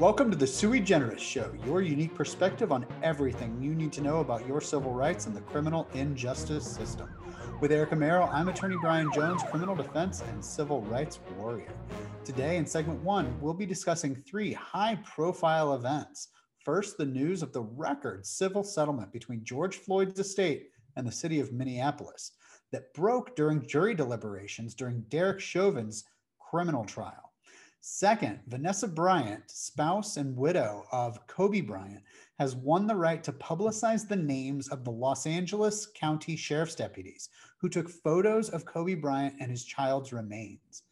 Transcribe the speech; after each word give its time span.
Welcome 0.00 0.30
to 0.30 0.36
the 0.38 0.46
Sui 0.46 0.80
Generis 0.80 1.20
Show, 1.20 1.52
your 1.66 1.82
unique 1.82 2.14
perspective 2.14 2.72
on 2.72 2.86
everything 3.02 3.60
you 3.60 3.74
need 3.74 3.92
to 3.92 4.00
know 4.00 4.20
about 4.20 4.48
your 4.48 4.62
civil 4.62 4.94
rights 4.94 5.26
and 5.26 5.36
the 5.36 5.42
criminal 5.42 5.86
injustice 5.92 6.64
system. 6.64 7.10
With 7.60 7.70
Erica 7.70 7.96
Merrill, 7.96 8.30
I'm 8.32 8.48
attorney 8.48 8.78
Brian 8.80 9.12
Jones, 9.12 9.42
criminal 9.50 9.74
defense 9.74 10.22
and 10.22 10.42
civil 10.42 10.80
rights 10.84 11.20
warrior. 11.36 11.74
Today, 12.24 12.56
in 12.56 12.64
segment 12.64 13.02
one, 13.02 13.38
we'll 13.42 13.52
be 13.52 13.66
discussing 13.66 14.16
three 14.16 14.54
high 14.54 14.98
profile 15.04 15.74
events. 15.74 16.28
First, 16.64 16.96
the 16.96 17.04
news 17.04 17.42
of 17.42 17.52
the 17.52 17.64
record 17.64 18.24
civil 18.24 18.64
settlement 18.64 19.12
between 19.12 19.44
George 19.44 19.76
Floyd's 19.76 20.18
estate 20.18 20.70
and 20.96 21.06
the 21.06 21.12
city 21.12 21.40
of 21.40 21.52
Minneapolis 21.52 22.32
that 22.72 22.94
broke 22.94 23.36
during 23.36 23.66
jury 23.66 23.94
deliberations 23.94 24.74
during 24.74 25.02
Derek 25.10 25.40
Chauvin's 25.40 26.04
criminal 26.38 26.86
trial. 26.86 27.29
Second, 27.82 28.40
Vanessa 28.46 28.86
Bryant, 28.86 29.50
spouse 29.50 30.18
and 30.18 30.36
widow 30.36 30.84
of 30.92 31.26
Kobe 31.26 31.62
Bryant, 31.62 32.02
has 32.38 32.54
won 32.54 32.86
the 32.86 32.94
right 32.94 33.24
to 33.24 33.32
publicize 33.32 34.06
the 34.06 34.16
names 34.16 34.68
of 34.68 34.84
the 34.84 34.90
Los 34.90 35.26
Angeles 35.26 35.86
County 35.86 36.36
Sheriff's 36.36 36.74
deputies 36.74 37.30
who 37.56 37.70
took 37.70 37.88
photos 37.88 38.50
of 38.50 38.66
Kobe 38.66 38.96
Bryant 38.96 39.36
and 39.40 39.50
his 39.50 39.64
child's 39.64 40.12
remains. 40.12 40.82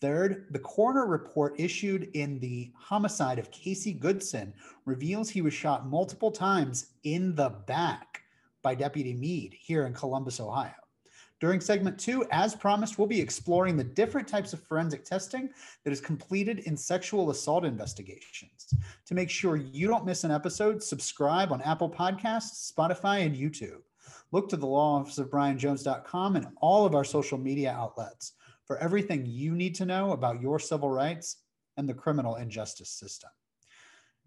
Third, 0.00 0.48
the 0.50 0.58
coroner 0.58 1.06
report 1.06 1.60
issued 1.60 2.10
in 2.14 2.40
the 2.40 2.72
homicide 2.76 3.38
of 3.38 3.52
Casey 3.52 3.92
Goodson 3.92 4.52
reveals 4.84 5.30
he 5.30 5.42
was 5.42 5.54
shot 5.54 5.86
multiple 5.86 6.32
times 6.32 6.86
in 7.04 7.36
the 7.36 7.50
back 7.50 8.22
by 8.62 8.74
Deputy 8.74 9.14
Meade 9.14 9.54
here 9.54 9.86
in 9.86 9.94
Columbus, 9.94 10.40
Ohio. 10.40 10.81
During 11.42 11.60
segment 11.60 11.98
two, 11.98 12.24
as 12.30 12.54
promised, 12.54 12.98
we'll 12.98 13.08
be 13.08 13.20
exploring 13.20 13.76
the 13.76 13.82
different 13.82 14.28
types 14.28 14.52
of 14.52 14.62
forensic 14.62 15.04
testing 15.04 15.50
that 15.82 15.90
is 15.90 16.00
completed 16.00 16.60
in 16.60 16.76
sexual 16.76 17.30
assault 17.30 17.64
investigations. 17.64 18.72
To 19.06 19.14
make 19.14 19.28
sure 19.28 19.56
you 19.56 19.88
don't 19.88 20.06
miss 20.06 20.22
an 20.22 20.30
episode, 20.30 20.80
subscribe 20.80 21.50
on 21.50 21.60
Apple 21.62 21.90
Podcasts, 21.90 22.72
Spotify, 22.72 23.26
and 23.26 23.34
YouTube. 23.34 23.80
Look 24.30 24.50
to 24.50 24.56
the 24.56 24.68
law 24.68 25.00
office 25.00 25.18
of 25.18 25.30
brianjones.com 25.30 26.36
and 26.36 26.46
all 26.60 26.86
of 26.86 26.94
our 26.94 27.02
social 27.02 27.38
media 27.38 27.72
outlets 27.72 28.34
for 28.64 28.78
everything 28.78 29.26
you 29.26 29.56
need 29.56 29.74
to 29.74 29.84
know 29.84 30.12
about 30.12 30.40
your 30.40 30.60
civil 30.60 30.90
rights 30.90 31.38
and 31.76 31.88
the 31.88 31.94
criminal 31.94 32.36
injustice 32.36 32.90
system. 32.90 33.30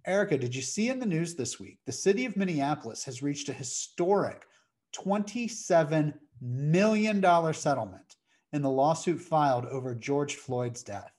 Erica, 0.06 0.38
did 0.38 0.54
you 0.54 0.62
see 0.62 0.90
in 0.90 1.00
the 1.00 1.06
news 1.06 1.34
this 1.34 1.62
week? 1.62 1.80
The 1.86 1.94
city 1.94 2.26
of 2.26 2.36
Minneapolis 2.36 3.06
has 3.06 3.24
reached 3.24 3.48
a 3.48 3.54
historic 3.54 4.44
27 4.92 6.14
million 6.42 7.22
dollar 7.22 7.54
settlement 7.54 8.16
in 8.54 8.62
the 8.62 8.70
lawsuit 8.70 9.20
filed 9.20 9.66
over 9.66 9.94
George 9.94 10.36
Floyd's 10.36 10.84
death. 10.84 11.12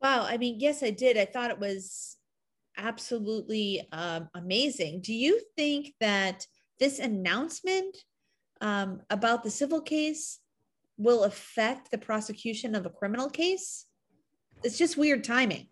Wow. 0.00 0.24
I 0.28 0.36
mean, 0.36 0.60
yes, 0.60 0.82
I 0.82 0.90
did. 0.90 1.16
I 1.16 1.24
thought 1.24 1.50
it 1.50 1.58
was 1.58 2.16
absolutely 2.76 3.86
um, 3.92 4.28
amazing. 4.34 5.00
Do 5.00 5.12
you 5.12 5.40
think 5.56 5.94
that 6.00 6.46
this 6.78 6.98
announcement 6.98 7.96
um, 8.60 9.00
about 9.10 9.42
the 9.42 9.50
civil 9.50 9.80
case 9.80 10.38
will 10.98 11.24
affect 11.24 11.90
the 11.90 11.98
prosecution 11.98 12.74
of 12.74 12.86
a 12.86 12.90
criminal 12.90 13.28
case? 13.28 13.86
It's 14.62 14.78
just 14.78 14.96
weird 14.96 15.24
timing. 15.24 15.68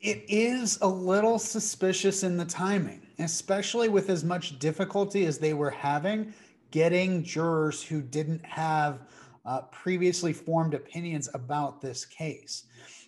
It 0.00 0.24
is 0.28 0.78
a 0.82 0.88
little 0.88 1.38
suspicious 1.38 2.22
in 2.22 2.36
the 2.36 2.44
timing 2.44 3.03
especially 3.18 3.88
with 3.88 4.10
as 4.10 4.24
much 4.24 4.58
difficulty 4.58 5.26
as 5.26 5.38
they 5.38 5.54
were 5.54 5.70
having 5.70 6.32
getting 6.74 7.22
jurors 7.22 7.84
who 7.84 8.02
didn't 8.02 8.44
have 8.44 9.02
uh, 9.46 9.60
previously 9.70 10.32
formed 10.32 10.74
opinions 10.74 11.28
about 11.32 11.80
this 11.80 12.04
case. 12.04 12.64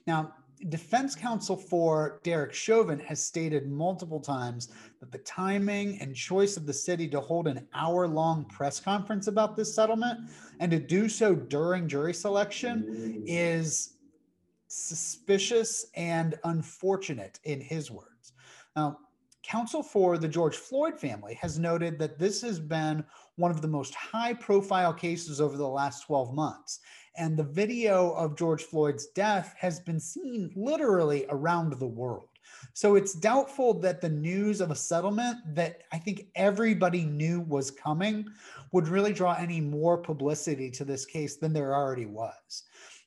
Now, 0.06 0.34
defense 0.68 1.16
counsel 1.16 1.56
for 1.56 2.20
Derek 2.22 2.54
Chauvin 2.54 3.00
has 3.00 3.20
stated 3.22 3.68
multiple 3.68 4.20
times 4.20 4.68
that 5.00 5.10
the 5.10 5.18
timing 5.18 6.00
and 6.00 6.14
choice 6.14 6.56
of 6.56 6.64
the 6.64 6.72
city 6.72 7.08
to 7.08 7.20
hold 7.20 7.48
an 7.48 7.66
hour 7.74 8.06
long 8.06 8.44
press 8.44 8.78
conference 8.78 9.26
about 9.26 9.56
this 9.56 9.74
settlement 9.74 10.30
and 10.60 10.70
to 10.70 10.78
do 10.78 11.08
so 11.08 11.34
during 11.34 11.88
jury 11.88 12.14
selection 12.14 13.24
is 13.26 13.94
suspicious 14.68 15.86
and 15.96 16.38
unfortunate, 16.44 17.40
in 17.42 17.60
his 17.60 17.90
words. 17.90 18.32
Now, 18.76 18.98
Counsel 19.46 19.82
for 19.82 20.18
the 20.18 20.26
George 20.26 20.56
Floyd 20.56 20.98
family 20.98 21.34
has 21.34 21.56
noted 21.56 22.00
that 22.00 22.18
this 22.18 22.42
has 22.42 22.58
been 22.58 23.04
one 23.36 23.52
of 23.52 23.62
the 23.62 23.68
most 23.68 23.94
high 23.94 24.34
profile 24.34 24.92
cases 24.92 25.40
over 25.40 25.56
the 25.56 25.68
last 25.68 26.04
12 26.06 26.34
months. 26.34 26.80
And 27.16 27.36
the 27.36 27.44
video 27.44 28.10
of 28.14 28.36
George 28.36 28.64
Floyd's 28.64 29.06
death 29.14 29.54
has 29.56 29.78
been 29.78 30.00
seen 30.00 30.50
literally 30.56 31.26
around 31.28 31.74
the 31.74 31.86
world. 31.86 32.28
So 32.72 32.96
it's 32.96 33.14
doubtful 33.14 33.74
that 33.80 34.00
the 34.00 34.08
news 34.08 34.60
of 34.60 34.72
a 34.72 34.76
settlement 34.76 35.38
that 35.54 35.82
I 35.92 35.98
think 35.98 36.26
everybody 36.34 37.04
knew 37.04 37.40
was 37.40 37.70
coming 37.70 38.26
would 38.72 38.88
really 38.88 39.12
draw 39.12 39.34
any 39.34 39.60
more 39.60 39.96
publicity 39.96 40.70
to 40.72 40.84
this 40.84 41.04
case 41.04 41.36
than 41.36 41.52
there 41.52 41.72
already 41.72 42.06
was. 42.06 42.64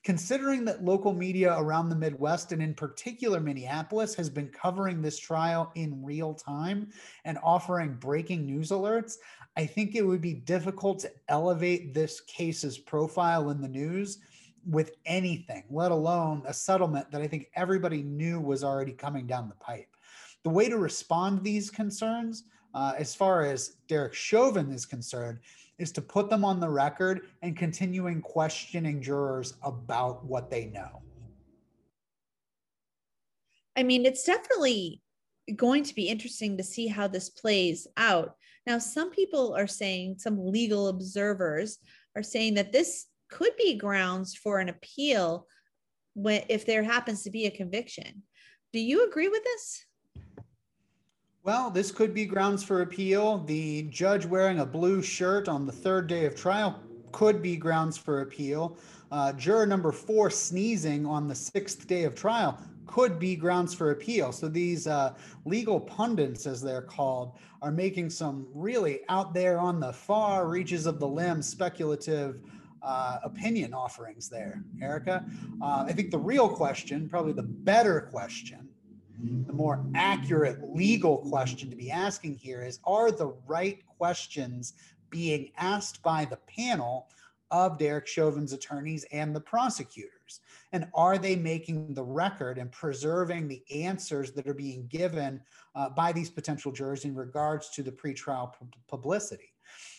Considering 0.10 0.66
that 0.66 0.84
local 0.84 1.14
media 1.14 1.56
around 1.60 1.88
the 1.88 1.96
Midwest 1.96 2.52
and 2.52 2.64
in 2.64 2.74
particular 2.74 3.40
Minneapolis 3.40 4.16
has 4.16 4.28
been 4.28 4.48
covering 4.48 5.04
this 5.04 5.20
trial 5.20 5.72
in 5.76 6.04
real 6.04 6.34
time 6.34 6.90
and 7.26 7.38
offering 7.44 7.94
breaking 7.94 8.44
news 8.44 8.70
alerts, 8.70 9.18
I 9.56 9.68
think 9.68 9.94
it 9.94 10.02
would 10.02 10.20
be 10.20 10.34
difficult 10.34 10.98
to 11.02 11.12
elevate 11.28 11.94
this 11.94 12.22
case's 12.22 12.76
profile 12.76 13.52
in 13.52 13.62
the 13.62 13.68
news 13.68 14.18
with 14.68 14.96
anything, 15.06 15.66
let 15.70 15.92
alone 15.92 16.42
a 16.48 16.56
settlement 16.56 17.12
that 17.12 17.22
I 17.22 17.28
think 17.28 17.52
everybody 17.54 18.02
knew 18.02 18.40
was 18.40 18.64
already 18.64 18.94
coming 18.94 19.28
down 19.28 19.48
the 19.48 19.64
pipe. 19.64 19.96
The 20.44 20.50
way 20.50 20.70
to 20.70 20.78
respond 20.80 21.38
to 21.38 21.44
these 21.44 21.70
concerns, 21.70 22.46
uh, 22.74 22.94
as 22.98 23.14
far 23.14 23.44
as 23.44 23.76
Derek 23.88 24.16
Chauvin 24.16 24.72
is 24.72 24.88
concerned, 24.88 25.38
is 25.80 25.92
to 25.94 26.02
put 26.02 26.30
them 26.30 26.46
on 26.46 26.60
the 26.60 26.70
record 26.70 27.22
and 27.42 27.58
continuing 27.58 28.22
questioning 28.22 29.02
jurors 29.02 29.56
about 29.64 30.24
what 30.26 30.52
they 30.52 30.66
know. 30.66 31.02
I 33.76 33.84
mean, 33.84 34.06
it's 34.06 34.26
definitely 34.26 35.02
going 35.56 35.84
to 35.84 35.96
be 35.96 36.10
interesting 36.10 36.58
to 36.58 36.64
see 36.64 36.88
how 36.88 37.08
this 37.08 37.30
plays 37.30 37.88
out. 37.98 38.36
Now, 38.68 38.78
some 38.78 39.10
people 39.10 39.56
are 39.56 39.68
saying, 39.68 40.18
some 40.20 40.38
legal 40.46 40.90
observers 40.90 41.80
are 42.16 42.24
saying 42.24 42.56
that 42.56 42.72
this 42.72 43.06
could 43.30 43.56
be 43.58 43.76
grounds 43.76 44.36
for 44.36 44.60
an 44.60 44.70
appeal 44.70 45.48
when, 46.14 46.44
if 46.50 46.66
there 46.66 46.84
happens 46.84 47.24
to 47.24 47.32
be 47.32 47.46
a 47.46 47.52
conviction. 47.52 48.24
Do 48.74 48.80
you 48.80 49.08
agree 49.08 49.30
with 49.30 49.44
this? 49.44 49.86
Well, 51.44 51.70
this 51.70 51.90
could 51.90 52.14
be 52.14 52.26
grounds 52.26 52.64
for 52.64 52.82
appeal. 52.82 53.40
The 53.46 53.84
judge 53.84 54.26
wearing 54.26 54.60
a 54.60 54.66
blue 54.66 55.02
shirt 55.02 55.48
on 55.48 55.66
the 55.66 55.72
third 55.72 56.08
day 56.08 56.26
of 56.26 56.36
trial 56.36 56.82
could 57.14 57.42
be 57.42 57.56
grounds 57.56 57.98
for 57.98 58.22
appeal. 58.22 58.78
Uh, 59.10 59.32
juror 59.34 59.66
number 59.66 59.94
four 59.94 60.30
sneezing 60.30 61.06
on 61.06 61.30
the 61.30 61.36
sixth 61.36 61.88
day 61.88 62.04
of 62.04 62.14
trial 62.14 62.60
could 62.86 63.20
be 63.20 63.38
grounds 63.38 63.74
for 63.74 63.92
appeal. 63.92 64.34
So 64.34 64.50
these 64.50 64.86
uh, 64.86 65.14
legal 65.46 65.80
pundits, 65.80 66.46
as 66.46 66.62
they're 66.62 66.82
called, 66.82 67.38
are 67.62 67.72
making 67.72 68.10
some 68.10 68.46
really 68.54 69.02
out 69.08 69.34
there 69.34 69.60
on 69.60 69.80
the 69.80 69.94
far 69.94 70.48
reaches 70.48 70.86
of 70.86 71.00
the 71.00 71.08
limb 71.08 71.42
speculative 71.42 72.42
uh, 72.82 73.20
opinion 73.24 73.74
offerings 73.74 74.28
there, 74.30 74.64
Erica. 74.82 75.26
Uh, 75.62 75.86
I 75.88 75.94
think 75.94 76.12
the 76.12 76.20
real 76.20 76.50
question, 76.50 77.08
probably 77.08 77.34
the 77.34 77.44
better 77.44 78.02
question, 78.12 78.69
the 79.22 79.54
more 79.54 79.86
accurate 79.96 80.60
legal 80.74 81.18
question 81.18 81.70
to 81.70 81.76
be 81.76 81.92
asking 81.92 82.36
here 82.36 82.62
is 82.62 82.80
Are 82.86 83.12
the 83.12 83.34
right 83.48 83.86
questions 83.86 84.74
being 85.10 85.52
asked 85.58 86.02
by 86.04 86.26
the 86.26 86.40
panel 86.48 87.08
of 87.52 87.80
Derek 87.80 88.08
Chauvin's 88.08 88.54
attorneys 88.54 89.06
and 89.12 89.36
the 89.36 89.42
prosecutors? 89.42 90.42
And 90.72 90.88
are 90.94 91.18
they 91.18 91.36
making 91.36 91.96
the 91.96 92.04
record 92.04 92.58
and 92.60 92.72
preserving 92.72 93.48
the 93.48 93.64
answers 93.74 94.32
that 94.34 94.48
are 94.48 94.54
being 94.54 94.88
given 94.88 95.42
uh, 95.76 95.90
by 95.90 96.12
these 96.12 96.30
potential 96.30 96.72
jurors 96.72 97.06
in 97.06 97.16
regards 97.16 97.70
to 97.72 97.84
the 97.84 97.92
pretrial 97.92 98.54
publicity? 98.88 99.52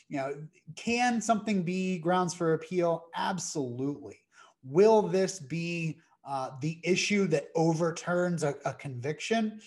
You 0.09 0.17
know, 0.19 0.35
can 0.77 1.21
something 1.21 1.63
be 1.63 1.99
grounds 1.99 2.35
for 2.35 2.55
appeal? 2.55 3.07
Absolutely. 3.17 4.21
Will 4.63 5.03
this 5.03 5.41
be 5.41 5.99
uh, 6.27 6.51
the 6.61 6.79
issue 6.85 7.27
that 7.29 7.49
overturns 7.55 8.43
a, 8.43 8.55
a 8.65 8.75
conviction, 8.75 9.61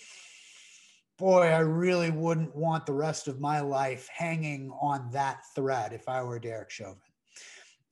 boy, 1.18 1.42
I 1.48 1.58
really 1.58 2.10
wouldn't 2.10 2.54
want 2.54 2.86
the 2.86 2.92
rest 2.92 3.28
of 3.28 3.40
my 3.40 3.60
life 3.60 4.08
hanging 4.08 4.70
on 4.80 5.10
that 5.12 5.42
thread 5.54 5.92
if 5.92 6.08
I 6.08 6.22
were 6.22 6.38
Derek 6.38 6.70
Chauvin. 6.70 6.98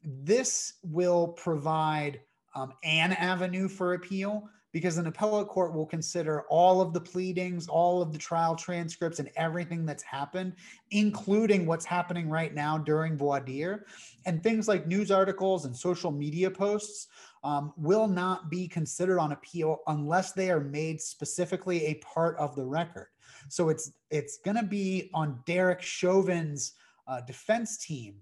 This 0.05 0.75
will 0.83 1.29
provide 1.29 2.21
um, 2.55 2.73
an 2.83 3.13
avenue 3.13 3.69
for 3.69 3.95
appeal 3.95 4.49
because 4.73 4.97
an 4.97 5.07
appellate 5.07 5.49
court 5.49 5.75
will 5.75 5.87
consider 5.87 6.43
all 6.49 6.81
of 6.81 6.93
the 6.93 7.01
pleadings, 7.01 7.69
all 7.69 8.01
of 8.01 8.11
the 8.11 8.19
trial 8.19 8.57
transcripts, 8.57 9.19
and 9.19 9.31
everything 9.37 9.85
that's 9.85 10.03
happened, 10.03 10.55
including 10.91 11.67
what's 11.67 11.85
happening 11.85 12.29
right 12.29 12.55
now 12.55 12.79
during 12.79 13.17
voir 13.17 13.41
dire. 13.41 13.85
And 14.25 14.43
things 14.43 14.69
like 14.69 14.87
news 14.87 15.11
articles 15.11 15.67
and 15.67 15.77
social 15.77 16.11
media 16.11 16.51
posts 16.51 17.09
um, 17.45 17.73
will 17.77 18.07
not 18.07 18.51
be 18.51 18.69
considered 18.69 19.19
on 19.19 19.33
appeal 19.33 19.79
unless 19.89 20.33
they 20.33 20.51
are 20.51 20.61
made 20.61 21.01
specifically 21.01 21.87
a 21.87 21.95
part 21.95 22.37
of 22.39 22.55
the 22.55 22.65
record. 22.65 23.09
So 23.49 23.69
it's 23.69 23.93
it's 24.11 24.39
going 24.39 24.57
to 24.57 24.63
be 24.63 25.11
on 25.15 25.41
Derek 25.47 25.83
Chauvin's 25.83 26.75
uh, 27.09 27.21
defense 27.23 27.79
team 27.79 28.17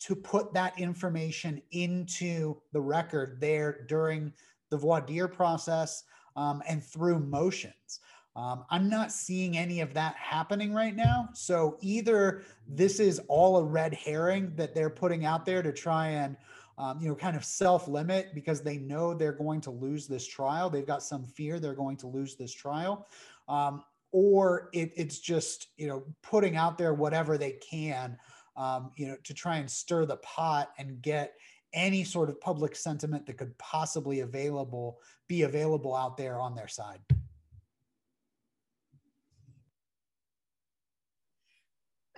to 0.00 0.14
put 0.14 0.54
that 0.54 0.78
information 0.78 1.60
into 1.72 2.56
the 2.72 2.80
record 2.80 3.38
there 3.40 3.84
during 3.88 4.32
the 4.70 4.76
voir 4.76 5.00
dire 5.00 5.28
process 5.28 6.04
um, 6.36 6.62
and 6.68 6.82
through 6.82 7.18
motions. 7.18 8.00
Um, 8.36 8.64
I'm 8.70 8.88
not 8.88 9.10
seeing 9.10 9.58
any 9.58 9.80
of 9.80 9.92
that 9.94 10.14
happening 10.14 10.72
right 10.72 10.94
now. 10.94 11.28
So 11.34 11.76
either 11.80 12.42
this 12.68 13.00
is 13.00 13.20
all 13.28 13.58
a 13.58 13.64
red 13.64 13.92
herring 13.92 14.52
that 14.54 14.74
they're 14.74 14.88
putting 14.88 15.26
out 15.26 15.44
there 15.44 15.62
to 15.62 15.72
try 15.72 16.08
and 16.08 16.36
um, 16.80 16.98
you 16.98 17.08
know, 17.08 17.14
kind 17.14 17.36
of 17.36 17.44
self 17.44 17.86
limit 17.88 18.34
because 18.34 18.62
they 18.62 18.78
know 18.78 19.12
they're 19.12 19.32
going 19.32 19.60
to 19.60 19.70
lose 19.70 20.06
this 20.06 20.26
trial. 20.26 20.70
They've 20.70 20.86
got 20.86 21.02
some 21.02 21.26
fear 21.26 21.60
they're 21.60 21.74
going 21.74 21.98
to 21.98 22.06
lose 22.06 22.36
this 22.36 22.54
trial. 22.54 23.06
Um, 23.48 23.84
or 24.12 24.70
it, 24.72 24.90
it's 24.96 25.18
just, 25.18 25.68
you 25.76 25.86
know, 25.86 26.04
putting 26.22 26.56
out 26.56 26.78
there 26.78 26.94
whatever 26.94 27.36
they 27.36 27.52
can, 27.52 28.16
um, 28.56 28.92
you 28.96 29.06
know, 29.08 29.16
to 29.24 29.34
try 29.34 29.58
and 29.58 29.70
stir 29.70 30.06
the 30.06 30.16
pot 30.16 30.70
and 30.78 31.02
get 31.02 31.34
any 31.74 32.02
sort 32.02 32.30
of 32.30 32.40
public 32.40 32.74
sentiment 32.74 33.26
that 33.26 33.36
could 33.36 33.56
possibly 33.58 34.20
available 34.20 34.98
be 35.28 35.42
available 35.42 35.94
out 35.94 36.16
there 36.16 36.40
on 36.40 36.54
their 36.54 36.66
side. 36.66 37.00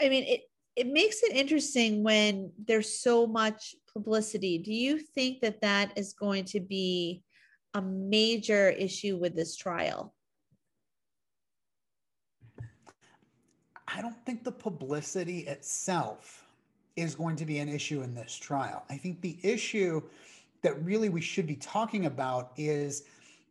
I 0.01 0.09
mean, 0.09 0.23
it 0.23 0.43
it 0.77 0.87
makes 0.87 1.23
it 1.23 1.37
interesting 1.37 2.03
when 2.03 2.51
there's 2.67 2.99
so 3.01 3.27
much 3.27 3.75
publicity. 3.93 4.59
Do 4.59 4.73
you 4.73 4.99
think 4.99 5.41
that 5.41 5.61
that 5.61 5.93
is 5.97 6.15
going 6.15 6.45
to 6.47 6.61
be 6.61 7.23
a 7.75 7.83
major 7.83 8.71
issue 8.71 9.17
with 9.17 9.37
this 9.37 9.57
trial? 9.57 10.15
I 13.95 14.01
don't 14.01 14.25
think 14.25 14.43
the 14.43 14.53
publicity 14.53 15.41
itself 15.41 16.47
is 16.97 17.15
going 17.15 17.37
to 17.37 17.45
be 17.45 17.59
an 17.59 17.69
issue 17.69 18.03
in 18.03 18.15
this 18.15 18.35
trial. 18.35 18.85
I 18.89 18.97
think 18.97 19.21
the 19.21 19.37
issue 19.43 20.03
that 20.63 20.83
really 20.83 21.11
we 21.11 21.21
should 21.21 21.47
be 21.47 21.57
talking 21.57 22.07
about 22.07 22.53
is 22.57 23.05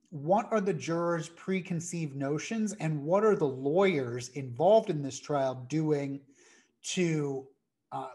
what 0.10 0.48
are 0.52 0.62
the 0.62 0.74
jurors' 0.74 1.30
preconceived 1.30 2.16
notions 2.16 2.74
and 2.74 3.04
what 3.04 3.24
are 3.24 3.36
the 3.36 3.48
lawyers 3.48 4.30
involved 4.30 4.90
in 4.90 5.02
this 5.02 5.20
trial 5.20 5.66
doing 5.70 6.20
to 6.84 7.48
uh, 7.92 8.10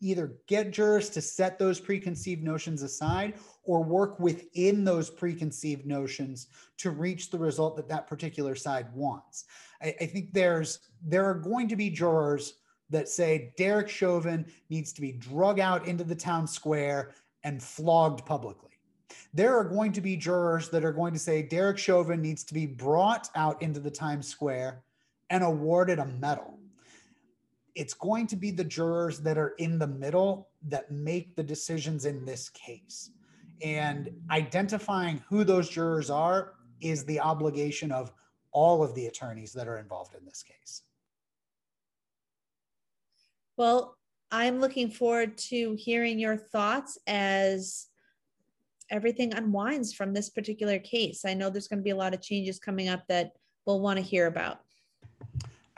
either 0.00 0.34
get 0.46 0.70
jurors 0.70 1.10
to 1.10 1.20
set 1.20 1.58
those 1.58 1.80
preconceived 1.80 2.42
notions 2.42 2.82
aside 2.82 3.34
or 3.64 3.82
work 3.82 4.18
within 4.18 4.84
those 4.84 5.10
preconceived 5.10 5.86
notions 5.86 6.48
to 6.78 6.90
reach 6.90 7.30
the 7.30 7.38
result 7.38 7.76
that 7.76 7.88
that 7.88 8.06
particular 8.06 8.54
side 8.54 8.86
wants. 8.94 9.44
I, 9.82 9.94
I 10.00 10.06
think 10.06 10.32
there's 10.32 10.80
there 11.02 11.24
are 11.24 11.34
going 11.34 11.68
to 11.68 11.76
be 11.76 11.90
jurors 11.90 12.54
that 12.90 13.08
say 13.08 13.52
Derek 13.56 13.88
Chauvin 13.88 14.46
needs 14.70 14.92
to 14.94 15.00
be 15.00 15.12
drug 15.12 15.60
out 15.60 15.86
into 15.86 16.04
the 16.04 16.14
town 16.14 16.46
square 16.46 17.12
and 17.44 17.62
flogged 17.62 18.24
publicly. 18.24 18.70
There 19.34 19.56
are 19.56 19.64
going 19.64 19.92
to 19.92 20.00
be 20.00 20.16
jurors 20.16 20.70
that 20.70 20.84
are 20.84 20.92
going 20.92 21.12
to 21.12 21.18
say 21.18 21.42
Derek 21.42 21.78
Chauvin 21.78 22.20
needs 22.20 22.44
to 22.44 22.54
be 22.54 22.66
brought 22.66 23.28
out 23.34 23.60
into 23.62 23.80
the 23.80 23.90
Times 23.90 24.26
Square 24.26 24.82
and 25.30 25.44
awarded 25.44 25.98
a 25.98 26.06
medal 26.06 26.57
it's 27.78 27.94
going 27.94 28.26
to 28.26 28.34
be 28.34 28.50
the 28.50 28.64
jurors 28.64 29.20
that 29.20 29.38
are 29.38 29.54
in 29.58 29.78
the 29.78 29.86
middle 29.86 30.48
that 30.66 30.90
make 30.90 31.36
the 31.36 31.42
decisions 31.44 32.06
in 32.06 32.24
this 32.24 32.48
case. 32.48 33.12
And 33.62 34.10
identifying 34.32 35.22
who 35.28 35.44
those 35.44 35.68
jurors 35.68 36.10
are 36.10 36.54
is 36.80 37.04
the 37.04 37.20
obligation 37.20 37.92
of 37.92 38.12
all 38.50 38.82
of 38.82 38.96
the 38.96 39.06
attorneys 39.06 39.52
that 39.52 39.68
are 39.68 39.78
involved 39.78 40.16
in 40.16 40.24
this 40.24 40.42
case. 40.42 40.82
Well, 43.56 43.96
I'm 44.32 44.58
looking 44.58 44.90
forward 44.90 45.38
to 45.38 45.76
hearing 45.78 46.18
your 46.18 46.36
thoughts 46.36 46.98
as 47.06 47.86
everything 48.90 49.34
unwinds 49.34 49.94
from 49.94 50.12
this 50.12 50.30
particular 50.30 50.80
case. 50.80 51.24
I 51.24 51.34
know 51.34 51.48
there's 51.48 51.68
going 51.68 51.78
to 51.78 51.84
be 51.84 51.90
a 51.90 51.96
lot 51.96 52.12
of 52.12 52.22
changes 52.22 52.58
coming 52.58 52.88
up 52.88 53.04
that 53.08 53.34
we'll 53.66 53.80
want 53.80 53.98
to 53.98 54.04
hear 54.04 54.26
about. 54.26 54.62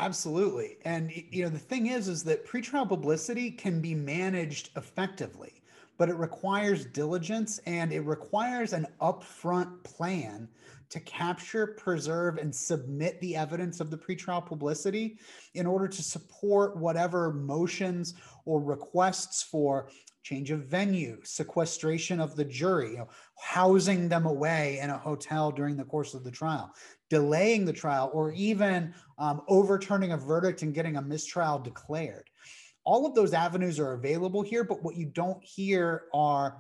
Absolutely. 0.01 0.79
And 0.87 1.13
you 1.31 1.43
know, 1.45 1.51
the 1.51 1.59
thing 1.59 1.89
is 1.89 2.09
is 2.09 2.25
that 2.25 2.47
pretrial 2.47 2.89
publicity 2.89 3.51
can 3.51 3.83
be 3.83 3.95
managed 3.95 4.71
effectively, 4.75 5.61
but 5.99 6.09
it 6.09 6.15
requires 6.15 6.87
diligence 6.87 7.61
and 7.67 7.93
it 7.93 8.01
requires 8.01 8.73
an 8.73 8.87
upfront 9.03 9.85
plan 9.85 10.49
to 10.89 11.01
capture, 11.01 11.67
preserve, 11.67 12.39
and 12.39 12.53
submit 12.53 13.21
the 13.21 13.37
evidence 13.37 13.79
of 13.79 13.91
the 13.91 13.97
pretrial 13.99 14.45
publicity 14.45 15.19
in 15.53 15.67
order 15.67 15.87
to 15.87 16.03
support 16.03 16.79
whatever 16.79 17.31
motions 17.31 18.15
or 18.47 18.59
requests 18.59 19.43
for 19.43 19.91
change 20.23 20.51
of 20.51 20.67
venue, 20.67 21.19
sequestration 21.23 22.21
of 22.21 22.37
the 22.37 22.45
jury, 22.45 22.93
you 22.93 22.99
know, 22.99 23.09
housing 23.39 24.09
them 24.09 24.27
away 24.27 24.79
in 24.81 24.91
a 24.91 24.99
hotel 24.99 25.51
during 25.51 25.77
the 25.77 25.85
course 25.85 26.15
of 26.15 26.25
the 26.25 26.31
trial, 26.31 26.73
delaying 27.09 27.65
the 27.65 27.73
trial, 27.73 28.11
or 28.13 28.33
even 28.33 28.95
um, 29.19 29.43
overturning 29.49 30.13
a 30.13 30.17
verdict 30.17 30.63
and 30.63 30.75
getting 30.75 30.97
a 30.97 31.03
mistrial 31.03 31.59
declared. 31.59 32.29
All 32.85 33.07
of 33.07 33.15
those 33.15 33.33
avenues 33.33 33.79
are 33.79 33.93
available 33.93 34.43
here, 34.43 34.65
but 34.65 34.83
what 34.83 34.97
you 34.97 35.07
don't 35.07 35.43
hear 35.43 36.05
are 36.13 36.59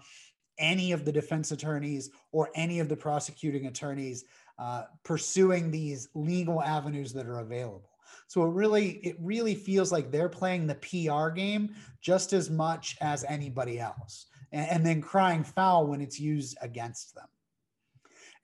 any 0.58 0.92
of 0.92 1.04
the 1.04 1.12
defense 1.12 1.50
attorneys 1.50 2.10
or 2.32 2.50
any 2.54 2.80
of 2.80 2.88
the 2.88 2.96
prosecuting 2.96 3.66
attorneys 3.66 4.24
uh, 4.58 4.84
pursuing 5.04 5.70
these 5.70 6.08
legal 6.14 6.62
avenues 6.62 7.12
that 7.14 7.26
are 7.26 7.40
available. 7.40 7.89
So 8.26 8.44
it 8.44 8.52
really 8.52 9.00
it 9.02 9.16
really 9.20 9.54
feels 9.54 9.92
like 9.92 10.10
they're 10.10 10.28
playing 10.28 10.66
the 10.66 10.74
PR 10.76 11.30
game 11.30 11.74
just 12.00 12.32
as 12.32 12.50
much 12.50 12.96
as 13.00 13.24
anybody 13.24 13.80
else, 13.80 14.26
and, 14.52 14.68
and 14.70 14.86
then 14.86 15.00
crying 15.00 15.44
foul 15.44 15.86
when 15.86 16.00
it's 16.00 16.20
used 16.20 16.56
against 16.60 17.14
them. 17.14 17.26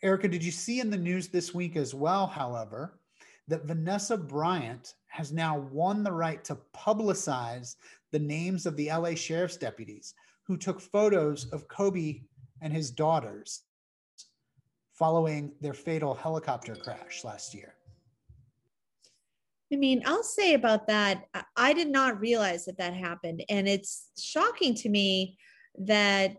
Erica, 0.02 0.28
did 0.28 0.44
you 0.44 0.52
see 0.52 0.80
in 0.80 0.90
the 0.90 0.96
news 0.96 1.28
this 1.28 1.54
week 1.54 1.76
as 1.76 1.94
well, 1.94 2.26
however, 2.26 3.00
that 3.48 3.64
Vanessa 3.64 4.16
Bryant 4.16 4.94
has 5.06 5.32
now 5.32 5.58
won 5.58 6.02
the 6.02 6.12
right 6.12 6.44
to 6.44 6.58
publicize 6.76 7.76
the 8.12 8.18
names 8.18 8.66
of 8.66 8.76
the 8.76 8.90
LA 8.90 9.14
sheriff's 9.14 9.56
deputies 9.56 10.14
who 10.42 10.56
took 10.56 10.80
photos 10.80 11.46
of 11.52 11.68
Kobe 11.68 12.20
and 12.60 12.72
his 12.72 12.90
daughters 12.90 13.62
following 14.92 15.52
their 15.60 15.74
fatal 15.74 16.14
helicopter 16.14 16.74
crash 16.74 17.24
last 17.24 17.54
year. 17.54 17.75
I 19.72 19.76
mean, 19.76 20.02
I'll 20.06 20.22
say 20.22 20.54
about 20.54 20.86
that, 20.86 21.24
I 21.56 21.72
did 21.72 21.88
not 21.88 22.20
realize 22.20 22.66
that 22.66 22.78
that 22.78 22.94
happened. 22.94 23.42
And 23.48 23.66
it's 23.66 24.10
shocking 24.16 24.74
to 24.76 24.88
me 24.88 25.38
that 25.78 26.36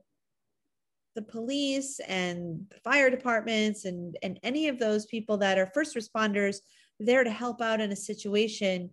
the 1.15 1.21
police 1.21 1.99
and 2.07 2.71
fire 2.83 3.09
departments 3.09 3.85
and, 3.85 4.17
and 4.21 4.39
any 4.43 4.69
of 4.69 4.79
those 4.79 5.07
people 5.07 5.37
that 5.37 5.57
are 5.57 5.71
first 5.73 5.95
responders 5.95 6.57
there 6.99 7.23
to 7.23 7.29
help 7.29 7.61
out 7.61 7.81
in 7.81 7.91
a 7.91 7.97
situation 7.97 8.91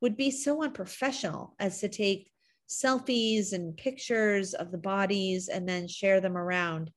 would 0.00 0.16
be 0.16 0.30
so 0.30 0.62
unprofessional 0.62 1.54
as 1.58 1.80
to 1.80 1.88
take 1.88 2.30
selfies 2.70 3.52
and 3.52 3.76
pictures 3.76 4.54
of 4.54 4.70
the 4.70 4.78
bodies 4.78 5.48
and 5.48 5.68
then 5.68 5.86
share 5.86 6.20
them 6.20 6.38
around. 6.38 6.90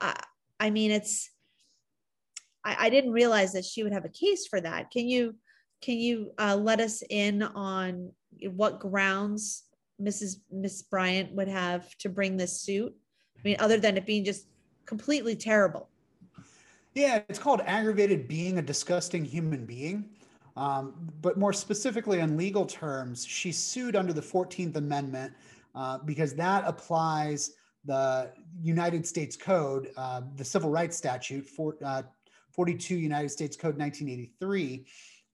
I, 0.00 0.18
I 0.58 0.70
mean, 0.70 0.90
it's, 0.90 1.30
I, 2.64 2.86
I 2.86 2.90
didn't 2.90 3.12
realize 3.12 3.52
that 3.52 3.64
she 3.64 3.82
would 3.82 3.92
have 3.92 4.04
a 4.04 4.08
case 4.08 4.46
for 4.46 4.60
that. 4.60 4.90
Can 4.90 5.08
you 5.08 5.36
can 5.84 5.98
you 5.98 6.32
uh, 6.38 6.56
let 6.56 6.80
us 6.80 7.02
in 7.10 7.42
on 7.42 8.10
what 8.56 8.80
grounds 8.80 9.64
Mrs. 10.00 10.36
Miss 10.50 10.80
Bryant 10.80 11.32
would 11.32 11.48
have 11.48 11.94
to 11.98 12.08
bring 12.08 12.38
this 12.38 12.58
suit? 12.58 12.94
I 13.36 13.40
mean, 13.44 13.56
other 13.58 13.76
than 13.76 13.98
it 13.98 14.06
being 14.06 14.24
just 14.24 14.46
completely 14.86 15.36
terrible. 15.36 15.90
Yeah, 16.94 17.20
it's 17.28 17.38
called 17.38 17.60
aggravated 17.66 18.26
being 18.26 18.58
a 18.58 18.62
disgusting 18.62 19.26
human 19.26 19.66
being. 19.66 20.08
Um, 20.56 20.94
but 21.20 21.36
more 21.36 21.52
specifically, 21.52 22.22
on 22.22 22.38
legal 22.38 22.64
terms, 22.64 23.26
she 23.26 23.52
sued 23.52 23.94
under 23.94 24.14
the 24.14 24.22
14th 24.22 24.76
Amendment 24.76 25.34
uh, 25.74 25.98
because 25.98 26.34
that 26.34 26.64
applies 26.66 27.56
the 27.84 28.30
United 28.62 29.06
States 29.06 29.36
Code, 29.36 29.90
uh, 29.98 30.22
the 30.36 30.44
Civil 30.44 30.70
Rights 30.70 30.96
Statute, 30.96 31.44
for, 31.44 31.76
uh, 31.84 32.02
42 32.52 32.94
United 32.94 33.30
States 33.30 33.56
Code 33.56 33.76
1983 33.76 34.86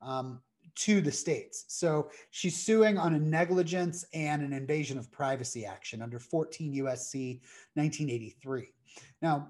um, 0.03 0.41
to 0.77 1.01
the 1.01 1.13
states. 1.13 1.65
So 1.69 2.11
she's 2.31 2.57
suing 2.57 2.97
on 2.97 3.15
a 3.15 3.19
negligence 3.19 4.05
and 4.15 4.43
an 4.43 4.53
invasion 4.53 4.99
of 4.99 5.11
privacy 5.11 5.67
action 5.67 6.01
under 6.03 6.19
14 6.19 6.73
USC 6.75 7.41
1983. 7.75 8.73
Now, 9.21 9.49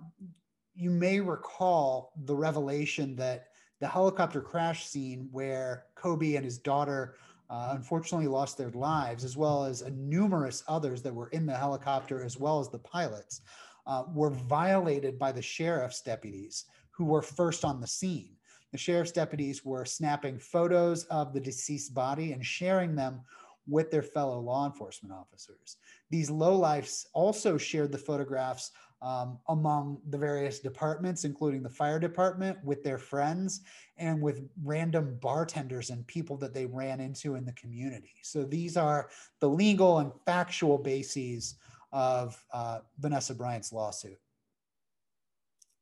you 0.75 0.91
may 0.91 1.21
recall 1.21 2.13
the 2.25 2.35
revelation 2.35 3.17
that 3.17 3.49
the 3.81 3.89
helicopter 3.89 4.41
crash 4.41 4.87
scene 4.87 5.29
where 5.31 5.87
Kobe 5.95 6.35
and 6.35 6.45
his 6.45 6.59
daughter 6.59 7.17
uh, 7.49 7.73
unfortunately 7.75 8.29
lost 8.29 8.57
their 8.57 8.71
lives, 8.71 9.25
as 9.25 9.37
well 9.37 9.65
as 9.65 9.83
numerous 9.91 10.63
others 10.69 11.03
that 11.03 11.15
were 11.15 11.29
in 11.29 11.47
the 11.47 11.57
helicopter, 11.57 12.23
as 12.23 12.39
well 12.39 12.61
as 12.61 12.69
the 12.69 12.79
pilots. 12.79 13.41
uh, 13.87 14.05
were 14.15 14.31
violated 14.31 15.19
by 15.19 15.33
the 15.33 15.43
sheriff's 15.43 16.03
deputies 16.03 16.67
who 16.91 17.05
were 17.05 17.23
first 17.23 17.65
on 17.65 17.81
the 17.81 17.87
scene. 17.87 18.37
The 18.73 18.79
sheriff's 18.79 19.13
deputies 19.13 19.65
were 19.65 19.85
snapping 19.85 20.39
photos 20.39 21.05
of 21.05 21.33
the 21.33 21.41
deceased 21.41 21.95
body 21.95 22.33
and 22.33 22.45
sharing 22.45 22.95
them 22.95 23.21
with 23.67 23.91
their 23.91 24.03
fellow 24.03 24.41
law 24.41 24.67
enforcement 24.67 25.15
officers. 25.15 25.77
These 26.11 26.31
lowlifes 26.31 27.07
also 27.13 27.57
shared 27.57 27.93
the 27.93 27.99
photographs 27.99 28.73
um, 29.03 29.39
among 29.49 29.99
the 30.11 30.19
various 30.19 30.59
departments, 30.59 31.25
including 31.25 31.63
the 31.63 31.71
fire 31.71 31.99
department, 31.99 32.59
with 32.65 32.83
their 32.83 32.99
friends, 32.99 33.63
and 33.97 34.21
with 34.21 34.47
random 34.63 35.19
bartenders 35.23 35.91
and 35.91 36.07
people 36.07 36.37
that 36.39 36.53
they 36.53 36.67
ran 36.67 37.01
into 37.01 37.35
in 37.35 37.45
the 37.45 37.53
community. 37.53 38.15
So 38.23 38.45
these 38.45 38.77
are 38.77 39.09
the 39.41 39.49
legal 39.49 39.99
and 39.99 40.13
factual 40.27 40.77
bases 40.77 41.55
of 41.93 42.43
uh, 42.53 42.81
Vanessa 42.99 43.35
Bryant's 43.35 43.73
lawsuit. 43.73 44.19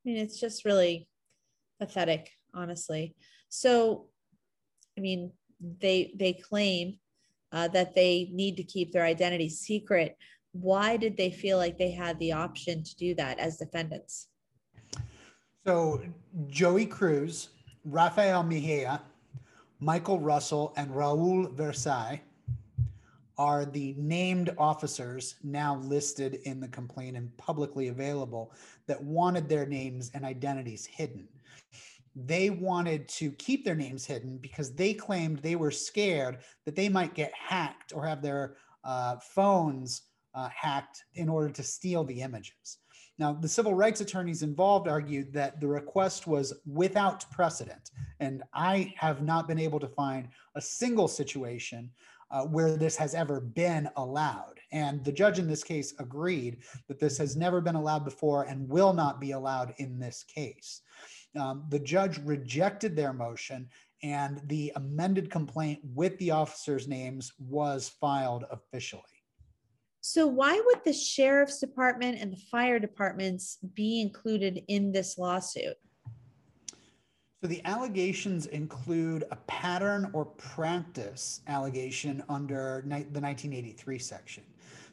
I 0.07 0.11
mean, 0.11 0.19
it's 0.19 0.39
just 0.39 0.65
really 0.65 1.09
pathetic, 1.81 2.31
honestly. 2.59 3.15
So, 3.49 4.07
I 4.97 5.01
mean, 5.01 5.33
they 5.81 6.13
they 6.17 6.33
claim 6.33 6.99
uh, 7.53 7.69
that 7.69 7.95
they 7.95 8.29
need 8.33 8.57
to 8.57 8.63
keep 8.63 8.93
their 8.93 9.05
identity 9.05 9.49
secret. 9.49 10.17
Why 10.53 10.97
did 10.97 11.17
they 11.17 11.31
feel 11.31 11.57
like 11.57 11.79
they 11.79 11.93
had 11.93 12.19
the 12.19 12.33
option 12.33 12.83
to 12.83 12.97
do 12.97 13.15
that 13.15 13.39
as 13.39 13.57
defendants? 13.57 14.29
So, 15.67 16.03
Joey 16.49 16.87
Cruz, 16.87 17.51
Rafael 17.85 18.43
Mejia, 18.43 19.03
Michael 19.81 20.19
Russell, 20.19 20.73
and 20.77 20.91
Raul 20.91 21.55
Versales 21.55 22.21
are 23.37 23.65
the 23.65 23.95
named 23.97 24.53
officers 24.59 25.37
now 25.45 25.77
listed 25.77 26.41
in 26.45 26.59
the 26.59 26.67
complaint 26.69 27.17
and 27.17 27.35
publicly 27.37 27.87
available 27.87 28.53
that 28.89 29.01
wanted 29.01 29.49
their 29.49 29.65
names 29.65 30.11
and 30.13 30.25
identities 30.25 30.85
hidden 30.87 31.29
they 32.27 32.51
wanted 32.51 33.09
to 33.09 33.31
keep 33.33 33.65
their 33.65 33.75
names 33.75 34.05
hidden 34.05 34.39
because 34.39 34.75
they 34.75 34.93
claimed 34.93 35.39
they 35.39 35.57
were 35.57 35.71
scared 35.71 36.39
that 36.65 36.75
they 36.75 36.89
might 36.89 37.15
get 37.15 37.33
hacked 37.35 37.93
or 37.95 38.05
have 38.05 38.23
their 38.23 38.57
uh, 38.85 39.17
phones 39.19 40.03
uh, 40.35 40.49
hacked 40.49 41.05
in 41.15 41.29
order 41.29 41.51
to 41.51 41.63
steal 41.63 42.05
the 42.05 42.21
images. 42.21 42.79
Now, 43.19 43.33
the 43.33 43.49
civil 43.49 43.75
rights 43.75 44.01
attorneys 44.01 44.43
involved 44.43 44.89
argued 44.89 45.33
that 45.33 45.61
the 45.61 45.67
request 45.67 46.27
was 46.27 46.55
without 46.67 47.29
precedent. 47.31 47.91
And 48.21 48.43
I 48.55 48.95
have 48.97 49.23
not 49.23 49.49
been 49.49 49.59
able 49.59 49.81
to 49.81 49.89
find 49.89 50.29
a 50.55 50.61
single 50.61 51.09
situation 51.09 51.91
uh, 52.31 52.45
where 52.45 52.77
this 52.77 52.97
has 52.97 53.15
ever 53.15 53.41
been 53.41 53.89
allowed. 53.97 54.61
And 54.71 55.05
the 55.05 55.13
judge 55.13 55.39
in 55.39 55.49
this 55.49 55.65
case 55.65 55.95
agreed 55.99 56.59
that 56.87 57.01
this 57.01 57.19
has 57.19 57.37
never 57.37 57.61
been 57.61 57.75
allowed 57.75 58.05
before 58.05 58.45
and 58.45 58.69
will 58.69 58.93
not 58.93 59.21
be 59.21 59.33
allowed 59.33 59.75
in 59.79 59.99
this 59.99 60.25
case 60.25 60.83
um, 61.37 61.65
the 61.69 61.79
judge 61.79 62.19
rejected 62.25 62.97
their 62.97 63.13
motion 63.13 63.69
and 64.03 64.41
the 64.47 64.73
amended 64.77 65.31
complaint 65.31 65.81
with 65.95 66.17
the 66.19 66.31
officers' 66.31 66.87
names 66.87 67.33
was 67.39 67.89
filed 68.01 68.45
officially. 68.51 69.03
So, 70.01 70.27
why 70.27 70.61
would 70.65 70.85
the 70.85 70.93
sheriff's 70.93 71.59
department 71.59 72.19
and 72.21 72.33
the 72.33 72.41
fire 72.51 72.79
departments 72.79 73.59
be 73.75 74.01
included 74.01 74.63
in 74.69 74.93
this 74.93 75.19
lawsuit? 75.19 75.77
So, 77.43 77.49
the 77.49 77.65
allegations 77.65 78.47
include 78.47 79.25
a 79.31 79.37
pattern 79.49 80.11
or 80.13 80.25
practice 80.25 81.41
allegation 81.49 82.23
under 82.29 82.85
the 82.87 83.21
1983 83.21 83.99
section. 83.99 84.45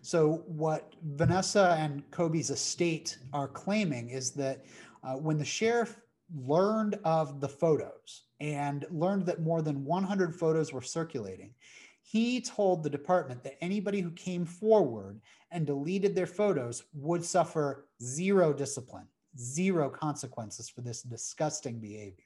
So, 0.01 0.43
what 0.47 0.93
Vanessa 1.03 1.77
and 1.79 2.09
Kobe's 2.11 2.49
estate 2.49 3.17
are 3.31 3.47
claiming 3.47 4.09
is 4.09 4.31
that 4.31 4.65
uh, 5.03 5.13
when 5.13 5.37
the 5.37 5.45
sheriff 5.45 5.99
learned 6.33 6.99
of 7.03 7.39
the 7.39 7.49
photos 7.49 8.23
and 8.39 8.85
learned 8.89 9.25
that 9.25 9.41
more 9.41 9.61
than 9.61 9.85
100 9.85 10.35
photos 10.35 10.73
were 10.73 10.81
circulating, 10.81 11.53
he 12.01 12.39
told 12.39 12.83
the 12.83 12.89
department 12.89 13.43
that 13.43 13.57
anybody 13.63 13.99
who 13.99 14.11
came 14.11 14.45
forward 14.45 15.19
and 15.51 15.65
deleted 15.65 16.13
their 16.13 16.27
photos 16.27 16.83
would 16.93 17.23
suffer 17.23 17.87
zero 18.01 18.53
discipline, 18.53 19.07
zero 19.39 19.89
consequences 19.89 20.69
for 20.69 20.81
this 20.81 21.01
disgusting 21.01 21.79
behavior. 21.79 22.25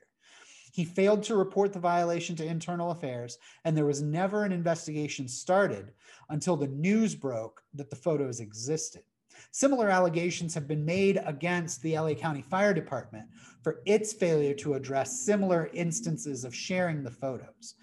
He 0.72 0.86
failed 0.86 1.24
to 1.24 1.36
report 1.36 1.74
the 1.74 1.80
violation 1.80 2.36
to 2.38 2.46
internal 2.46 2.92
affairs, 2.92 3.38
and 3.66 3.76
there 3.76 3.86
was 3.86 4.02
never 4.02 4.44
an 4.44 4.52
investigation 4.52 5.28
started 5.28 5.92
until 6.30 6.56
the 6.56 6.68
news 6.68 7.16
broke 7.16 7.62
that 7.74 7.90
the 7.90 7.96
photos 7.96 8.40
existed. 8.40 9.04
Similar 9.52 9.90
allegations 9.90 10.54
have 10.54 10.68
been 10.68 10.86
made 10.86 11.22
against 11.26 11.82
the 11.82 11.98
LA 11.98 12.14
County 12.14 12.42
Fire 12.42 12.74
Department 12.74 13.28
for 13.62 13.82
its 13.86 14.14
failure 14.14 14.54
to 14.56 14.74
address 14.74 15.22
similar 15.22 15.70
instances 15.74 16.44
of 16.44 16.56
sharing 16.56 17.04
the 17.04 17.12
photos. 17.12 17.76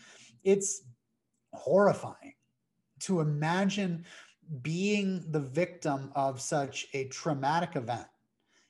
It's 0.45 0.83
horrifying 1.53 2.35
to 3.01 3.21
imagine 3.21 4.05
being 4.63 5.25
the 5.31 5.41
victim 5.41 6.13
of 6.15 6.41
such 6.41 6.87
a 6.93 7.09
traumatic 7.09 7.77
event 7.77 8.07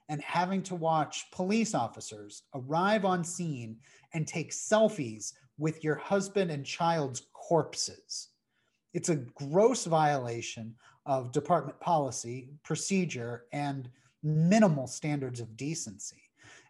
and 0.08 0.22
having 0.22 0.62
to 0.62 0.74
watch 0.74 1.30
police 1.32 1.74
officers 1.74 2.42
arrive 2.54 3.04
on 3.04 3.24
scene 3.24 3.76
and 4.14 4.26
take 4.26 4.52
selfies 4.52 5.32
with 5.58 5.82
your 5.82 5.96
husband 5.96 6.50
and 6.50 6.64
child's 6.64 7.26
corpses. 7.32 8.28
It's 8.94 9.08
a 9.08 9.16
gross 9.16 9.84
violation 9.84 10.74
of 11.06 11.32
department 11.32 11.78
policy, 11.80 12.50
procedure, 12.62 13.44
and 13.52 13.88
minimal 14.22 14.86
standards 14.86 15.40
of 15.40 15.56
decency. 15.56 16.22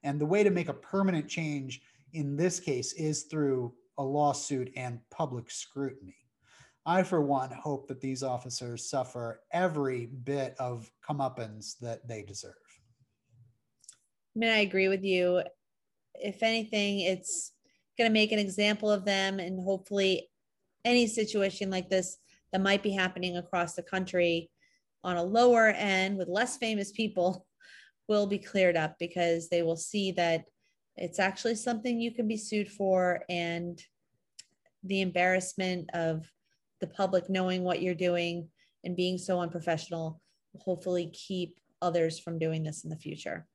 And 0.02 0.20
the 0.20 0.26
way 0.26 0.44
to 0.44 0.50
make 0.50 0.68
a 0.68 0.74
permanent 0.74 1.28
change 1.28 1.80
in 2.12 2.36
this 2.36 2.60
case 2.60 2.92
is 2.92 3.24
through 3.24 3.72
a 3.98 4.04
lawsuit 4.04 4.70
and 4.76 5.00
public 5.10 5.50
scrutiny. 5.50 6.16
I, 6.84 7.02
for 7.02 7.20
one, 7.20 7.50
hope 7.50 7.88
that 7.88 8.00
these 8.00 8.22
officers 8.22 8.88
suffer 8.88 9.40
every 9.52 10.06
bit 10.06 10.54
of 10.58 10.90
comeuppance 11.06 11.78
that 11.80 12.06
they 12.06 12.22
deserve. 12.22 12.54
I 13.90 14.38
mean, 14.38 14.50
I 14.50 14.58
agree 14.58 14.88
with 14.88 15.02
you. 15.02 15.42
If 16.14 16.42
anything, 16.42 17.00
it's 17.00 17.52
going 17.98 18.08
to 18.08 18.12
make 18.12 18.30
an 18.30 18.38
example 18.38 18.90
of 18.90 19.04
them, 19.04 19.40
and 19.40 19.60
hopefully, 19.60 20.28
any 20.84 21.08
situation 21.08 21.70
like 21.70 21.88
this 21.88 22.18
that 22.56 22.62
might 22.62 22.82
be 22.82 22.90
happening 22.90 23.36
across 23.36 23.74
the 23.74 23.82
country 23.82 24.48
on 25.04 25.18
a 25.18 25.22
lower 25.22 25.68
end 25.76 26.16
with 26.16 26.26
less 26.26 26.56
famous 26.56 26.90
people 26.90 27.46
will 28.08 28.26
be 28.26 28.38
cleared 28.38 28.78
up 28.78 28.96
because 28.98 29.50
they 29.50 29.62
will 29.62 29.76
see 29.76 30.10
that 30.12 30.46
it's 30.96 31.18
actually 31.18 31.54
something 31.54 32.00
you 32.00 32.14
can 32.14 32.26
be 32.26 32.38
sued 32.38 32.70
for 32.70 33.20
and 33.28 33.82
the 34.84 35.02
embarrassment 35.02 35.90
of 35.92 36.24
the 36.80 36.86
public 36.86 37.28
knowing 37.28 37.62
what 37.62 37.82
you're 37.82 37.94
doing 37.94 38.48
and 38.84 38.96
being 38.96 39.18
so 39.18 39.38
unprofessional 39.38 40.18
will 40.54 40.62
hopefully 40.62 41.10
keep 41.12 41.60
others 41.82 42.18
from 42.18 42.38
doing 42.38 42.62
this 42.62 42.84
in 42.84 42.90
the 42.90 42.96
future. 42.96 43.46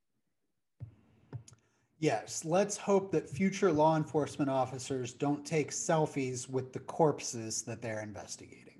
Yes, 1.98 2.46
let's 2.46 2.78
hope 2.78 3.12
that 3.14 3.28
future 3.28 3.72
law 3.72 3.98
enforcement 3.98 4.52
officers 4.52 5.12
don't 5.12 5.44
take 5.44 5.72
selfies 5.72 6.48
with 6.48 6.72
the 6.72 6.80
corpses 6.82 7.64
that 7.64 7.82
they're 7.82 8.02
investigating. 8.02 8.71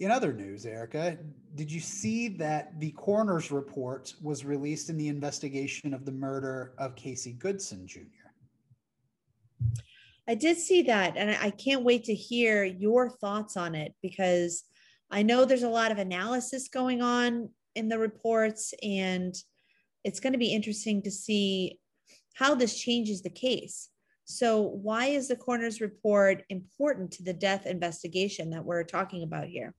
In 0.00 0.10
other 0.10 0.32
news, 0.32 0.64
Erica, 0.64 1.18
did 1.56 1.70
you 1.70 1.78
see 1.78 2.28
that 2.28 2.80
the 2.80 2.90
coroner's 2.92 3.50
report 3.50 4.14
was 4.22 4.46
released 4.46 4.88
in 4.88 4.96
the 4.96 5.08
investigation 5.08 5.92
of 5.92 6.06
the 6.06 6.12
murder 6.12 6.72
of 6.78 6.96
Casey 6.96 7.32
Goodson 7.32 7.86
Jr.? 7.86 8.00
I 10.26 10.34
did 10.36 10.56
see 10.56 10.80
that, 10.82 11.18
and 11.18 11.36
I 11.42 11.50
can't 11.50 11.84
wait 11.84 12.04
to 12.04 12.14
hear 12.14 12.64
your 12.64 13.10
thoughts 13.10 13.58
on 13.58 13.74
it 13.74 13.94
because 14.00 14.64
I 15.10 15.22
know 15.22 15.44
there's 15.44 15.64
a 15.64 15.68
lot 15.68 15.92
of 15.92 15.98
analysis 15.98 16.68
going 16.68 17.02
on 17.02 17.50
in 17.74 17.90
the 17.90 17.98
reports, 17.98 18.72
and 18.82 19.34
it's 20.02 20.20
going 20.20 20.32
to 20.32 20.38
be 20.38 20.54
interesting 20.54 21.02
to 21.02 21.10
see 21.10 21.78
how 22.32 22.54
this 22.54 22.80
changes 22.80 23.20
the 23.20 23.28
case. 23.28 23.90
So, 24.24 24.62
why 24.62 25.06
is 25.06 25.28
the 25.28 25.36
coroner's 25.36 25.82
report 25.82 26.44
important 26.48 27.10
to 27.12 27.22
the 27.22 27.34
death 27.34 27.66
investigation 27.66 28.48
that 28.50 28.64
we're 28.64 28.84
talking 28.84 29.24
about 29.24 29.48
here? 29.48 29.74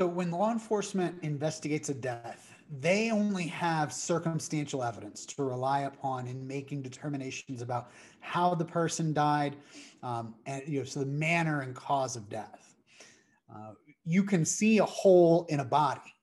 So 0.00 0.06
when 0.06 0.30
law 0.30 0.52
enforcement 0.52 1.16
investigates 1.22 1.88
a 1.88 1.94
death, 1.94 2.54
they 2.78 3.10
only 3.10 3.48
have 3.48 3.92
circumstantial 3.92 4.84
evidence 4.84 5.26
to 5.26 5.42
rely 5.42 5.80
upon 5.80 6.28
in 6.28 6.46
making 6.46 6.82
determinations 6.82 7.62
about 7.62 7.90
how 8.20 8.54
the 8.54 8.64
person 8.64 9.12
died, 9.12 9.56
um, 10.04 10.36
and 10.46 10.62
you 10.68 10.78
know, 10.78 10.84
so 10.84 11.00
the 11.00 11.06
manner 11.06 11.62
and 11.62 11.74
cause 11.74 12.14
of 12.14 12.28
death. 12.28 12.76
Uh, 13.52 13.72
you 14.04 14.22
can 14.22 14.44
see 14.44 14.78
a 14.78 14.84
hole 14.84 15.46
in 15.48 15.58
a 15.58 15.64
body, 15.64 16.14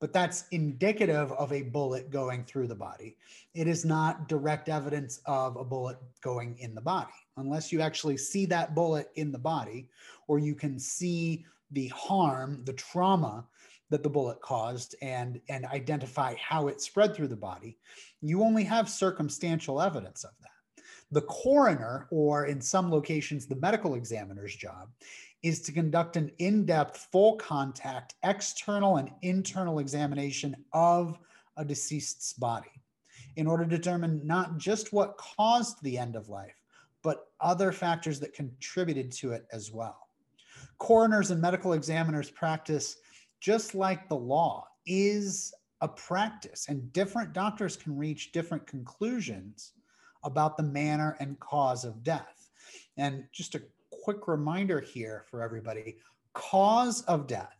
but 0.00 0.12
that's 0.12 0.44
indicative 0.52 1.32
of 1.32 1.52
a 1.52 1.62
bullet 1.62 2.08
going 2.08 2.44
through 2.44 2.68
the 2.68 2.74
body. 2.76 3.16
It 3.52 3.66
is 3.66 3.84
not 3.84 4.28
direct 4.28 4.68
evidence 4.68 5.20
of 5.26 5.56
a 5.56 5.64
bullet 5.64 5.96
going 6.22 6.56
in 6.60 6.72
the 6.72 6.80
body, 6.80 7.10
unless 7.36 7.72
you 7.72 7.80
actually 7.80 8.16
see 8.16 8.46
that 8.46 8.76
bullet 8.76 9.08
in 9.16 9.32
the 9.32 9.38
body, 9.40 9.88
or 10.28 10.38
you 10.38 10.54
can 10.54 10.78
see 10.78 11.44
the 11.72 11.88
harm, 11.88 12.62
the 12.64 12.72
trauma 12.72 13.46
that 13.90 14.02
the 14.02 14.08
bullet 14.08 14.40
caused 14.40 14.94
and, 15.02 15.40
and 15.48 15.66
identify 15.66 16.34
how 16.36 16.68
it 16.68 16.80
spread 16.80 17.14
through 17.14 17.28
the 17.28 17.36
body, 17.36 17.78
you 18.20 18.42
only 18.42 18.64
have 18.64 18.88
circumstantial 18.88 19.82
evidence 19.82 20.24
of 20.24 20.30
that. 20.40 20.84
The 21.10 21.22
coroner, 21.22 22.06
or 22.10 22.46
in 22.46 22.60
some 22.60 22.90
locations, 22.90 23.46
the 23.46 23.56
medical 23.56 23.96
examiner's 23.96 24.56
job, 24.56 24.88
is 25.42 25.60
to 25.62 25.72
conduct 25.72 26.16
an 26.16 26.30
in 26.38 26.64
depth, 26.64 27.08
full 27.12 27.36
contact, 27.36 28.14
external 28.22 28.96
and 28.96 29.10
internal 29.20 29.78
examination 29.78 30.56
of 30.72 31.18
a 31.58 31.64
deceased's 31.64 32.32
body 32.32 32.70
in 33.36 33.46
order 33.46 33.64
to 33.64 33.76
determine 33.76 34.20
not 34.24 34.56
just 34.56 34.92
what 34.92 35.18
caused 35.18 35.82
the 35.82 35.98
end 35.98 36.16
of 36.16 36.28
life, 36.28 36.62
but 37.02 37.26
other 37.40 37.72
factors 37.72 38.20
that 38.20 38.32
contributed 38.34 39.10
to 39.12 39.32
it 39.32 39.46
as 39.52 39.70
well. 39.72 40.08
Coroners 40.78 41.30
and 41.30 41.40
medical 41.40 41.72
examiners 41.72 42.30
practice, 42.30 42.96
just 43.40 43.74
like 43.74 44.08
the 44.08 44.16
law, 44.16 44.66
is 44.86 45.52
a 45.80 45.88
practice, 45.88 46.66
and 46.68 46.92
different 46.92 47.32
doctors 47.32 47.76
can 47.76 47.96
reach 47.96 48.32
different 48.32 48.66
conclusions 48.66 49.72
about 50.24 50.56
the 50.56 50.62
manner 50.62 51.16
and 51.20 51.38
cause 51.40 51.84
of 51.84 52.02
death. 52.04 52.50
And 52.96 53.24
just 53.32 53.54
a 53.54 53.62
quick 53.90 54.28
reminder 54.28 54.80
here 54.80 55.24
for 55.30 55.42
everybody 55.42 55.96
cause 56.34 57.02
of 57.02 57.26
death 57.26 57.56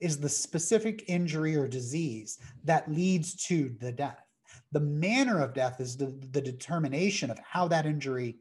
is 0.00 0.18
the 0.18 0.28
specific 0.28 1.04
injury 1.06 1.54
or 1.54 1.68
disease 1.68 2.38
that 2.64 2.90
leads 2.90 3.36
to 3.46 3.74
the 3.80 3.92
death. 3.92 4.26
The 4.72 4.80
manner 4.80 5.40
of 5.40 5.54
death 5.54 5.80
is 5.80 5.96
the, 5.96 6.06
the 6.32 6.40
determination 6.40 7.30
of 7.30 7.38
how 7.38 7.68
that 7.68 7.86
injury 7.86 8.38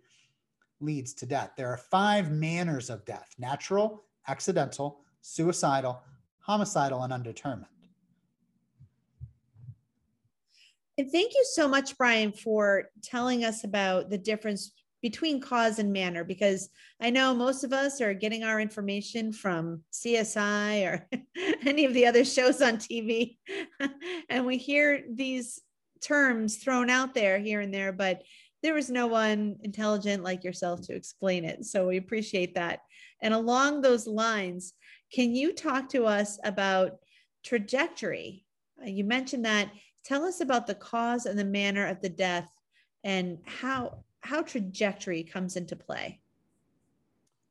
leads 0.81 1.13
to 1.15 1.25
death. 1.25 1.51
There 1.55 1.69
are 1.69 1.77
five 1.77 2.31
manners 2.31 2.89
of 2.89 3.05
death 3.05 3.35
natural, 3.37 4.03
accidental, 4.27 5.01
suicidal, 5.21 6.01
homicidal, 6.39 7.03
and 7.03 7.13
undetermined. 7.13 7.67
And 10.97 11.11
thank 11.11 11.33
you 11.33 11.45
so 11.53 11.67
much, 11.67 11.97
Brian, 11.97 12.31
for 12.31 12.89
telling 13.01 13.43
us 13.43 13.63
about 13.63 14.09
the 14.09 14.17
difference 14.17 14.71
between 15.01 15.41
cause 15.41 15.79
and 15.79 15.91
manner 15.91 16.23
because 16.23 16.69
I 17.01 17.09
know 17.09 17.33
most 17.33 17.63
of 17.63 17.73
us 17.73 18.01
are 18.01 18.13
getting 18.13 18.43
our 18.43 18.59
information 18.59 19.33
from 19.33 19.81
CSI 19.91 20.85
or 20.85 21.07
any 21.65 21.85
of 21.85 21.93
the 21.93 22.05
other 22.05 22.23
shows 22.23 22.61
on 22.61 22.77
TV. 22.77 23.37
and 24.29 24.45
we 24.45 24.57
hear 24.57 25.03
these 25.11 25.59
terms 26.01 26.57
thrown 26.57 26.89
out 26.89 27.13
there 27.13 27.39
here 27.39 27.61
and 27.61 27.73
there, 27.73 27.91
but 27.91 28.21
there 28.61 28.73
was 28.73 28.89
no 28.89 29.07
one 29.07 29.55
intelligent 29.63 30.23
like 30.23 30.43
yourself 30.43 30.81
to 30.81 30.95
explain 30.95 31.45
it. 31.45 31.65
So 31.65 31.87
we 31.87 31.97
appreciate 31.97 32.55
that. 32.55 32.81
And 33.21 33.33
along 33.33 33.81
those 33.81 34.07
lines, 34.07 34.73
can 35.13 35.35
you 35.35 35.53
talk 35.53 35.89
to 35.89 36.05
us 36.05 36.39
about 36.43 36.97
trajectory? 37.43 38.45
Uh, 38.81 38.89
you 38.89 39.03
mentioned 39.03 39.45
that. 39.45 39.69
Tell 40.03 40.23
us 40.23 40.41
about 40.41 40.67
the 40.67 40.75
cause 40.75 41.25
and 41.25 41.37
the 41.37 41.45
manner 41.45 41.87
of 41.87 42.01
the 42.01 42.09
death 42.09 42.49
and 43.03 43.39
how 43.45 44.03
how 44.21 44.41
trajectory 44.43 45.23
comes 45.23 45.55
into 45.55 45.75
play. 45.75 46.19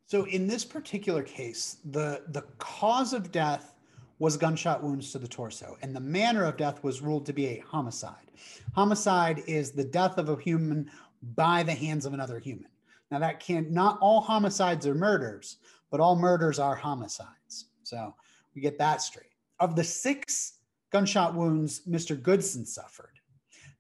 So 0.06 0.24
in 0.26 0.46
this 0.46 0.64
particular 0.64 1.22
case, 1.22 1.78
the 1.90 2.22
the 2.28 2.42
cause 2.58 3.12
of 3.12 3.30
death 3.32 3.74
was 4.20 4.36
gunshot 4.36 4.82
wounds 4.82 5.10
to 5.10 5.18
the 5.18 5.26
torso, 5.26 5.76
and 5.82 5.94
the 5.94 6.00
manner 6.00 6.44
of 6.44 6.56
death 6.56 6.84
was 6.84 7.02
ruled 7.02 7.26
to 7.26 7.32
be 7.32 7.46
a 7.46 7.64
homicide. 7.66 8.30
Homicide 8.74 9.42
is 9.48 9.72
the 9.72 9.82
death 9.82 10.16
of 10.18 10.28
a 10.28 10.40
human 10.40 10.88
by 11.34 11.64
the 11.64 11.74
hands 11.74 12.06
of 12.06 12.14
another 12.14 12.38
human. 12.38 12.70
Now 13.10 13.18
that 13.18 13.40
can 13.40 13.72
not 13.74 13.98
all 14.00 14.20
homicides 14.20 14.86
are 14.86 14.94
murders, 14.94 15.56
but 15.90 15.98
all 15.98 16.14
murders 16.14 16.60
are 16.60 16.76
homicides. 16.76 17.66
So 17.82 18.14
we 18.54 18.60
get 18.60 18.78
that 18.78 19.02
straight. 19.02 19.26
Of 19.58 19.74
the 19.74 19.82
six 19.82 20.58
gunshot 20.92 21.34
wounds 21.34 21.82
Mr. 21.88 22.20
Goodson 22.20 22.64
suffered, 22.64 23.20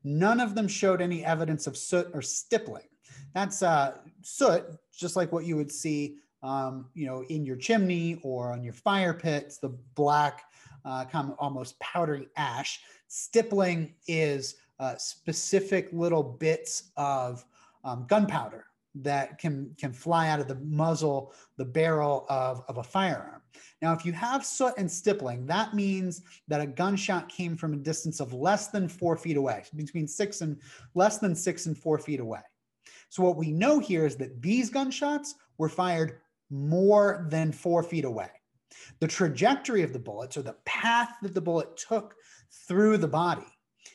None 0.04 0.40
of 0.40 0.54
them 0.54 0.66
showed 0.66 1.02
any 1.02 1.24
evidence 1.24 1.66
of 1.66 1.76
soot 1.76 2.10
or 2.14 2.22
stippling. 2.22 2.88
That's 3.34 3.62
uh, 3.62 3.98
soot, 4.22 4.64
just 4.96 5.16
like 5.16 5.30
what 5.32 5.44
you 5.44 5.56
would 5.56 5.70
see, 5.70 6.16
um, 6.42 6.86
you 6.94 7.06
know, 7.06 7.24
in 7.24 7.44
your 7.44 7.56
chimney 7.56 8.18
or 8.22 8.52
on 8.52 8.62
your 8.62 8.72
fire 8.72 9.14
pits, 9.14 9.58
the 9.58 9.70
black, 9.94 10.44
uh, 10.84 11.04
kind 11.04 11.30
of 11.30 11.36
almost 11.38 11.78
powdery 11.80 12.28
ash. 12.36 12.80
Stippling 13.08 13.94
is 14.06 14.56
uh, 14.78 14.96
specific 14.96 15.88
little 15.92 16.22
bits 16.22 16.90
of 16.96 17.44
um, 17.84 18.06
gunpowder 18.08 18.66
that 18.94 19.38
can 19.38 19.74
can 19.78 19.92
fly 19.92 20.28
out 20.28 20.40
of 20.40 20.48
the 20.48 20.56
muzzle, 20.56 21.32
the 21.56 21.64
barrel 21.64 22.26
of, 22.28 22.64
of 22.68 22.78
a 22.78 22.82
firearm. 22.82 23.40
Now, 23.82 23.92
if 23.92 24.04
you 24.04 24.12
have 24.12 24.44
soot 24.44 24.74
and 24.78 24.90
stippling, 24.90 25.46
that 25.46 25.74
means 25.74 26.22
that 26.48 26.60
a 26.60 26.66
gunshot 26.66 27.28
came 27.28 27.56
from 27.56 27.74
a 27.74 27.76
distance 27.76 28.20
of 28.20 28.32
less 28.32 28.68
than 28.68 28.88
four 28.88 29.16
feet 29.16 29.36
away, 29.36 29.64
between 29.76 30.08
six 30.08 30.40
and 30.40 30.56
less 30.94 31.18
than 31.18 31.34
six 31.34 31.66
and 31.66 31.76
four 31.76 31.98
feet 31.98 32.20
away. 32.20 32.40
So 33.10 33.22
what 33.22 33.36
we 33.36 33.52
know 33.52 33.78
here 33.78 34.06
is 34.06 34.16
that 34.16 34.40
these 34.40 34.70
gunshots 34.70 35.34
were 35.58 35.68
fired 35.68 36.20
more 36.50 37.26
than 37.30 37.52
four 37.52 37.82
feet 37.82 38.04
away. 38.04 38.30
The 39.00 39.08
trajectory 39.08 39.82
of 39.82 39.92
the 39.92 39.98
bullets 39.98 40.36
or 40.36 40.42
the 40.42 40.56
path 40.64 41.14
that 41.22 41.34
the 41.34 41.40
bullet 41.40 41.76
took 41.76 42.14
through 42.66 42.98
the 42.98 43.08
body 43.08 43.46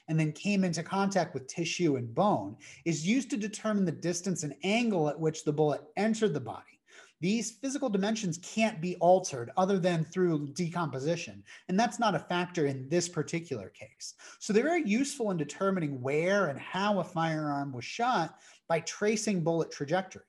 and 0.07 0.19
then 0.19 0.31
came 0.31 0.63
into 0.63 0.83
contact 0.83 1.33
with 1.33 1.47
tissue 1.47 1.95
and 1.95 2.13
bone 2.13 2.55
is 2.85 3.07
used 3.07 3.29
to 3.31 3.37
determine 3.37 3.85
the 3.85 3.91
distance 3.91 4.43
and 4.43 4.55
angle 4.63 5.09
at 5.09 5.19
which 5.19 5.43
the 5.43 5.53
bullet 5.53 5.81
entered 5.97 6.33
the 6.33 6.39
body. 6.39 6.63
These 7.21 7.51
physical 7.51 7.89
dimensions 7.89 8.39
can't 8.43 8.81
be 8.81 8.97
altered 8.97 9.49
other 9.57 9.79
than 9.79 10.03
through 10.05 10.49
decomposition. 10.53 11.43
And 11.69 11.79
that's 11.79 11.97
not 11.97 12.13
a 12.13 12.19
factor 12.19 12.67
in 12.67 12.89
this 12.89 13.07
particular 13.07 13.69
case. 13.69 14.15
So 14.39 14.51
they're 14.51 14.63
very 14.63 14.87
useful 14.87 15.31
in 15.31 15.37
determining 15.37 16.01
where 16.01 16.47
and 16.47 16.59
how 16.59 16.99
a 16.99 17.03
firearm 17.03 17.71
was 17.71 17.85
shot 17.85 18.35
by 18.67 18.81
tracing 18.81 19.43
bullet 19.43 19.71
trajectory. 19.71 20.23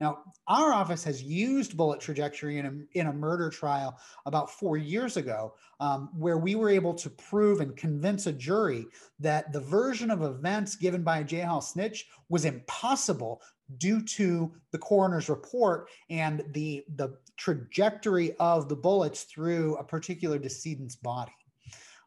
Now, 0.00 0.18
our 0.48 0.72
office 0.72 1.04
has 1.04 1.22
used 1.22 1.76
bullet 1.76 2.00
trajectory 2.00 2.58
in 2.58 2.66
a, 2.66 2.98
in 2.98 3.06
a 3.06 3.12
murder 3.12 3.50
trial 3.50 3.98
about 4.26 4.50
four 4.50 4.76
years 4.76 5.16
ago, 5.16 5.54
um, 5.80 6.10
where 6.16 6.38
we 6.38 6.54
were 6.54 6.68
able 6.68 6.94
to 6.94 7.10
prove 7.10 7.60
and 7.60 7.76
convince 7.76 8.26
a 8.26 8.32
jury 8.32 8.86
that 9.20 9.52
the 9.52 9.60
version 9.60 10.10
of 10.10 10.22
events 10.22 10.76
given 10.76 11.02
by 11.02 11.18
a 11.18 11.24
jailhouse 11.24 11.72
snitch 11.72 12.06
was 12.28 12.44
impossible 12.44 13.40
due 13.78 14.02
to 14.02 14.52
the 14.70 14.78
coroner's 14.78 15.28
report 15.28 15.88
and 16.10 16.42
the, 16.52 16.84
the 16.96 17.16
trajectory 17.36 18.34
of 18.38 18.68
the 18.68 18.76
bullets 18.76 19.24
through 19.24 19.76
a 19.76 19.84
particular 19.84 20.38
decedent's 20.38 20.96
body. 20.96 21.32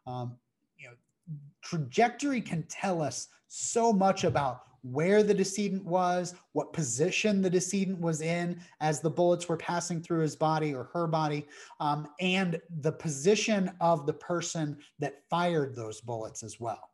Um, 0.06 0.36
you 0.76 0.88
know, 0.88 0.94
trajectory 1.62 2.40
can 2.40 2.62
tell 2.68 3.02
us 3.02 3.28
so 3.48 3.92
much 3.92 4.24
about 4.24 4.62
where 4.92 5.22
the 5.22 5.34
decedent 5.34 5.84
was, 5.84 6.34
what 6.52 6.72
position 6.72 7.42
the 7.42 7.50
decedent 7.50 8.00
was 8.00 8.20
in 8.20 8.60
as 8.80 9.00
the 9.00 9.10
bullets 9.10 9.48
were 9.48 9.56
passing 9.56 10.00
through 10.00 10.20
his 10.20 10.36
body 10.36 10.74
or 10.74 10.84
her 10.92 11.06
body, 11.06 11.46
um, 11.80 12.08
and 12.20 12.60
the 12.80 12.92
position 12.92 13.70
of 13.80 14.06
the 14.06 14.12
person 14.12 14.76
that 14.98 15.22
fired 15.28 15.74
those 15.74 16.00
bullets 16.00 16.42
as 16.42 16.60
well. 16.60 16.90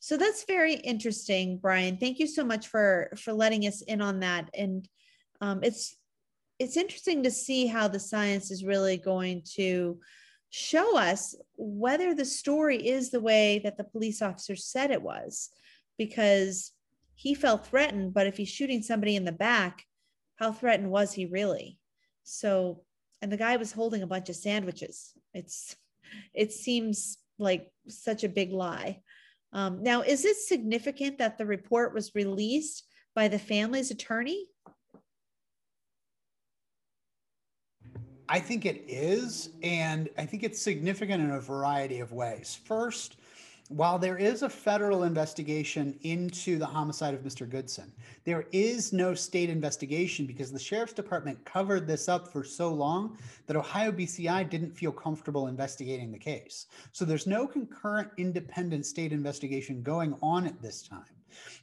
So 0.00 0.16
that's 0.16 0.44
very 0.44 0.74
interesting, 0.74 1.58
Brian. 1.58 1.96
Thank 1.96 2.18
you 2.18 2.26
so 2.26 2.44
much 2.44 2.68
for 2.68 3.10
for 3.16 3.32
letting 3.32 3.66
us 3.66 3.82
in 3.82 4.00
on 4.00 4.20
that. 4.20 4.48
And 4.54 4.88
um, 5.40 5.60
it's 5.62 5.96
it's 6.58 6.76
interesting 6.76 7.22
to 7.24 7.30
see 7.30 7.66
how 7.66 7.88
the 7.88 7.98
science 7.98 8.50
is 8.50 8.64
really 8.64 8.96
going 8.96 9.42
to 9.56 9.98
show 10.50 10.96
us 10.96 11.34
whether 11.56 12.14
the 12.14 12.24
story 12.24 12.76
is 12.76 13.10
the 13.10 13.20
way 13.20 13.60
that 13.64 13.76
the 13.76 13.84
police 13.84 14.22
officer 14.22 14.56
said 14.56 14.90
it 14.90 15.02
was 15.02 15.50
because 15.98 16.72
he 17.14 17.34
felt 17.34 17.66
threatened, 17.66 18.14
but 18.14 18.26
if 18.26 18.36
he's 18.36 18.48
shooting 18.48 18.82
somebody 18.82 19.16
in 19.16 19.24
the 19.24 19.32
back, 19.32 19.84
how 20.36 20.52
threatened 20.52 20.90
was 20.90 21.12
he 21.12 21.26
really? 21.26 21.78
So, 22.24 22.82
and 23.22 23.32
the 23.32 23.36
guy 23.36 23.56
was 23.56 23.72
holding 23.72 24.02
a 24.02 24.06
bunch 24.06 24.28
of 24.28 24.36
sandwiches. 24.36 25.12
It's, 25.32 25.76
it 26.34 26.52
seems 26.52 27.18
like 27.38 27.70
such 27.88 28.24
a 28.24 28.28
big 28.28 28.52
lie. 28.52 29.00
Um, 29.52 29.82
now, 29.82 30.02
is 30.02 30.24
it 30.24 30.36
significant 30.36 31.18
that 31.18 31.38
the 31.38 31.46
report 31.46 31.94
was 31.94 32.14
released 32.14 32.84
by 33.14 33.28
the 33.28 33.38
family's 33.38 33.90
attorney? 33.90 34.46
I 38.28 38.40
think 38.40 38.66
it 38.66 38.84
is. 38.88 39.50
And 39.62 40.08
I 40.18 40.26
think 40.26 40.42
it's 40.42 40.60
significant 40.60 41.22
in 41.22 41.30
a 41.30 41.40
variety 41.40 42.00
of 42.00 42.12
ways. 42.12 42.58
First, 42.64 43.16
while 43.68 43.98
there 43.98 44.16
is 44.16 44.42
a 44.42 44.48
federal 44.48 45.02
investigation 45.02 45.98
into 46.02 46.58
the 46.58 46.66
homicide 46.66 47.14
of 47.14 47.22
Mr. 47.22 47.48
Goodson, 47.48 47.92
there 48.24 48.46
is 48.52 48.92
no 48.92 49.14
state 49.14 49.50
investigation 49.50 50.26
because 50.26 50.52
the 50.52 50.58
sheriff's 50.58 50.92
department 50.92 51.44
covered 51.44 51.86
this 51.86 52.08
up 52.08 52.32
for 52.32 52.44
so 52.44 52.68
long 52.68 53.18
that 53.46 53.56
Ohio 53.56 53.90
BCI 53.90 54.48
didn't 54.48 54.70
feel 54.72 54.92
comfortable 54.92 55.48
investigating 55.48 56.12
the 56.12 56.18
case. 56.18 56.66
So 56.92 57.04
there's 57.04 57.26
no 57.26 57.46
concurrent 57.46 58.10
independent 58.18 58.86
state 58.86 59.12
investigation 59.12 59.82
going 59.82 60.16
on 60.22 60.46
at 60.46 60.60
this 60.62 60.82
time. 60.82 61.04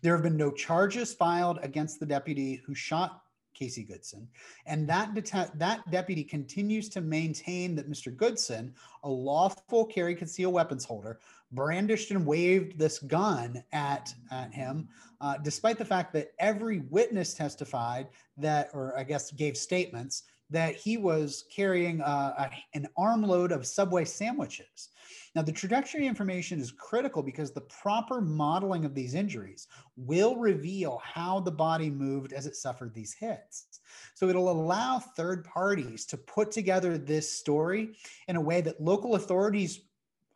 There 0.01 0.13
have 0.13 0.23
been 0.23 0.37
no 0.37 0.51
charges 0.51 1.13
filed 1.13 1.59
against 1.61 1.99
the 1.99 2.05
deputy 2.05 2.61
who 2.65 2.75
shot 2.75 3.21
Casey 3.53 3.83
Goodson. 3.83 4.27
And 4.65 4.87
that, 4.89 5.13
that 5.55 5.91
deputy 5.91 6.23
continues 6.23 6.89
to 6.89 7.01
maintain 7.01 7.75
that 7.75 7.89
Mr. 7.89 8.15
Goodson, 8.15 8.73
a 9.03 9.09
lawful 9.09 9.85
carry 9.85 10.15
concealed 10.15 10.53
weapons 10.53 10.85
holder, 10.85 11.19
brandished 11.53 12.11
and 12.11 12.25
waved 12.25 12.77
this 12.77 12.99
gun 12.99 13.63
at, 13.71 14.13
at 14.31 14.53
him, 14.53 14.87
uh, 15.21 15.37
despite 15.37 15.77
the 15.77 15.85
fact 15.85 16.13
that 16.13 16.33
every 16.39 16.79
witness 16.89 17.33
testified 17.33 18.07
that, 18.37 18.69
or 18.73 18.97
I 18.97 19.03
guess 19.03 19.31
gave 19.31 19.55
statements, 19.55 20.23
that 20.49 20.75
he 20.75 20.97
was 20.97 21.45
carrying 21.53 22.01
a, 22.01 22.49
an 22.73 22.87
armload 22.97 23.51
of 23.51 23.65
Subway 23.65 24.05
sandwiches. 24.05 24.89
Now, 25.35 25.41
the 25.41 25.51
trajectory 25.51 26.05
information 26.05 26.59
is 26.59 26.71
critical 26.71 27.23
because 27.23 27.51
the 27.51 27.61
proper 27.61 28.21
modeling 28.21 28.85
of 28.85 28.93
these 28.93 29.15
injuries 29.15 29.67
will 29.97 30.35
reveal 30.35 31.01
how 31.03 31.39
the 31.39 31.51
body 31.51 31.89
moved 31.89 32.33
as 32.33 32.45
it 32.45 32.55
suffered 32.55 32.93
these 32.93 33.13
hits. 33.13 33.79
So 34.13 34.29
it'll 34.29 34.51
allow 34.51 34.99
third 34.99 35.43
parties 35.43 36.05
to 36.07 36.17
put 36.17 36.51
together 36.51 36.99
this 36.99 37.31
story 37.31 37.95
in 38.27 38.35
a 38.35 38.41
way 38.41 38.61
that 38.61 38.79
local 38.79 39.15
authorities 39.15 39.81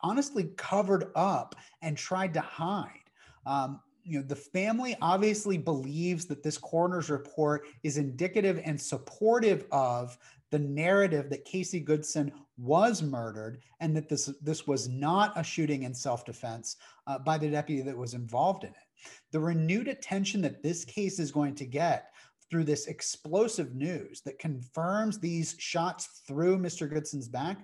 honestly 0.00 0.50
covered 0.56 1.10
up 1.14 1.54
and 1.82 1.96
tried 1.96 2.34
to 2.34 2.40
hide. 2.40 3.10
Um, 3.46 3.80
you 4.04 4.18
know, 4.18 4.26
the 4.26 4.36
family 4.36 4.96
obviously 5.02 5.58
believes 5.58 6.24
that 6.26 6.42
this 6.42 6.56
coroner's 6.56 7.10
report 7.10 7.66
is 7.82 7.98
indicative 7.98 8.60
and 8.64 8.80
supportive 8.80 9.66
of 9.70 10.16
the 10.50 10.58
narrative 10.58 11.28
that 11.28 11.44
Casey 11.44 11.80
Goodson 11.80 12.32
was 12.56 13.02
murdered 13.02 13.60
and 13.80 13.94
that 13.94 14.08
this 14.08 14.30
this 14.40 14.66
was 14.66 14.88
not 14.88 15.38
a 15.38 15.44
shooting 15.44 15.82
in 15.82 15.94
self-defense 15.94 16.76
uh, 17.06 17.18
by 17.18 17.36
the 17.36 17.50
deputy 17.50 17.82
that 17.82 17.96
was 17.96 18.14
involved 18.14 18.64
in 18.64 18.70
it. 18.70 18.76
The 19.30 19.40
renewed 19.40 19.88
attention 19.88 20.40
that 20.42 20.62
this 20.62 20.84
case 20.84 21.18
is 21.18 21.30
going 21.30 21.54
to 21.56 21.66
get 21.66 22.12
through 22.50 22.64
this 22.64 22.86
explosive 22.86 23.74
news 23.74 24.22
that 24.22 24.38
confirms 24.38 25.18
these 25.18 25.54
shots 25.58 26.22
through 26.26 26.58
Mr. 26.58 26.90
Goodson's 26.90 27.28
back, 27.28 27.58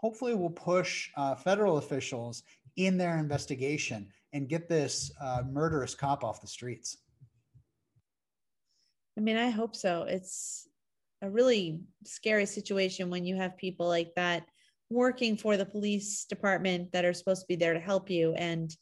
hopefully 0.00 0.34
will 0.34 0.48
push 0.48 1.10
uh, 1.16 1.34
federal 1.34 1.76
officials 1.76 2.42
in 2.76 2.96
their 2.96 3.18
investigation 3.18 4.08
and 4.32 4.48
get 4.48 4.66
this 4.66 5.12
uh, 5.20 5.42
murderous 5.46 5.94
cop 5.94 6.24
off 6.24 6.40
the 6.40 6.46
streets. 6.46 6.96
I 9.18 9.20
mean, 9.20 9.36
I 9.36 9.50
hope 9.50 9.76
so. 9.76 10.04
It's 10.04 10.66
a 11.20 11.28
really 11.28 11.80
scary 12.06 12.46
situation 12.46 13.10
when 13.10 13.26
you 13.26 13.36
have 13.36 13.58
people 13.58 13.86
like 13.86 14.14
that 14.16 14.46
working 14.88 15.36
for 15.36 15.58
the 15.58 15.66
police 15.66 16.24
department 16.24 16.90
that 16.92 17.04
are 17.04 17.12
supposed 17.12 17.42
to 17.42 17.46
be 17.46 17.56
there 17.56 17.74
to 17.74 17.80
help 17.80 18.08
you 18.08 18.32
and 18.34 18.74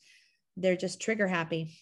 they're 0.56 0.76
just 0.76 1.00
trigger 1.00 1.26
happy. 1.26 1.76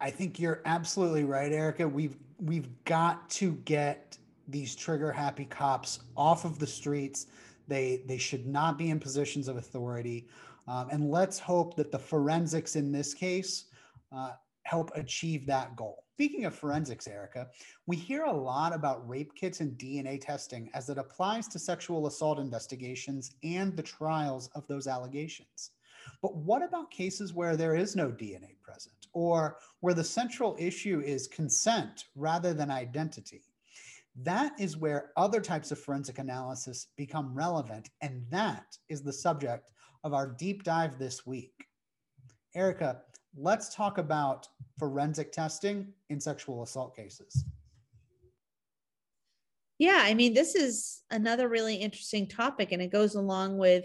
I 0.00 0.10
think 0.10 0.40
you're 0.40 0.60
absolutely 0.64 1.24
right, 1.24 1.52
Erica. 1.52 1.88
We've 1.88 2.16
we've 2.40 2.68
got 2.84 3.28
to 3.30 3.52
get 3.64 4.16
these 4.48 4.74
trigger 4.74 5.12
happy 5.12 5.44
cops 5.44 6.00
off 6.16 6.44
of 6.44 6.58
the 6.58 6.66
streets. 6.66 7.26
They 7.68 8.02
they 8.06 8.18
should 8.18 8.46
not 8.46 8.78
be 8.78 8.90
in 8.90 8.98
positions 8.98 9.46
of 9.46 9.56
authority. 9.56 10.28
Um, 10.66 10.88
and 10.90 11.10
let's 11.10 11.38
hope 11.38 11.76
that 11.76 11.92
the 11.92 11.98
forensics 11.98 12.76
in 12.76 12.92
this 12.92 13.14
case 13.14 13.66
uh, 14.12 14.32
help 14.64 14.90
achieve 14.94 15.46
that 15.46 15.76
goal. 15.76 16.04
Speaking 16.14 16.44
of 16.44 16.54
forensics, 16.54 17.06
Erica, 17.06 17.48
we 17.86 17.96
hear 17.96 18.24
a 18.24 18.32
lot 18.32 18.74
about 18.74 19.08
rape 19.08 19.34
kits 19.34 19.60
and 19.60 19.78
DNA 19.78 20.20
testing 20.20 20.68
as 20.74 20.88
it 20.88 20.98
applies 20.98 21.46
to 21.48 21.58
sexual 21.58 22.06
assault 22.06 22.38
investigations 22.38 23.36
and 23.42 23.76
the 23.76 23.82
trials 23.82 24.50
of 24.54 24.66
those 24.66 24.86
allegations. 24.86 25.70
But 26.20 26.36
what 26.36 26.62
about 26.62 26.90
cases 26.90 27.32
where 27.32 27.56
there 27.56 27.76
is 27.76 27.96
no 27.96 28.10
DNA 28.10 28.60
present 28.60 29.06
or 29.12 29.58
where 29.80 29.94
the 29.94 30.04
central 30.04 30.56
issue 30.58 31.00
is 31.00 31.28
consent 31.28 32.06
rather 32.16 32.52
than 32.52 32.70
identity? 32.70 33.42
That 34.22 34.52
is 34.58 34.76
where 34.76 35.12
other 35.16 35.40
types 35.40 35.70
of 35.70 35.78
forensic 35.78 36.18
analysis 36.18 36.88
become 36.96 37.34
relevant. 37.34 37.90
And 38.00 38.24
that 38.30 38.76
is 38.88 39.02
the 39.02 39.12
subject 39.12 39.70
of 40.02 40.12
our 40.12 40.26
deep 40.26 40.64
dive 40.64 40.98
this 40.98 41.24
week. 41.24 41.66
Erica, 42.54 43.02
let's 43.36 43.74
talk 43.74 43.98
about 43.98 44.48
forensic 44.78 45.30
testing 45.30 45.92
in 46.08 46.20
sexual 46.20 46.62
assault 46.62 46.96
cases. 46.96 47.44
Yeah, 49.78 50.00
I 50.02 50.14
mean, 50.14 50.34
this 50.34 50.56
is 50.56 51.02
another 51.10 51.48
really 51.48 51.76
interesting 51.76 52.26
topic, 52.26 52.72
and 52.72 52.82
it 52.82 52.90
goes 52.90 53.14
along 53.14 53.58
with 53.58 53.84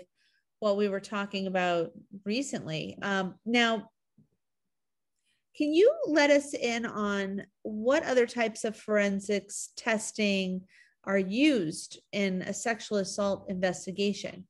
what 0.60 0.78
we 0.78 0.88
were 0.88 1.00
talking 1.00 1.46
about 1.46 1.92
recently. 2.26 2.98
Um, 3.04 3.36
now, 3.46 3.92
can 5.56 5.74
you 5.74 5.92
let 6.08 6.32
us 6.32 6.54
in 6.54 6.86
on 6.86 7.44
what 7.62 8.04
other 8.04 8.26
types 8.26 8.64
of 8.64 8.76
forensics 8.76 9.70
testing 9.76 10.62
are 11.04 11.18
used 11.18 12.00
in 12.12 12.42
a 12.44 12.54
sexual 12.54 12.98
assault 12.98 13.46
investigation? 13.50 14.46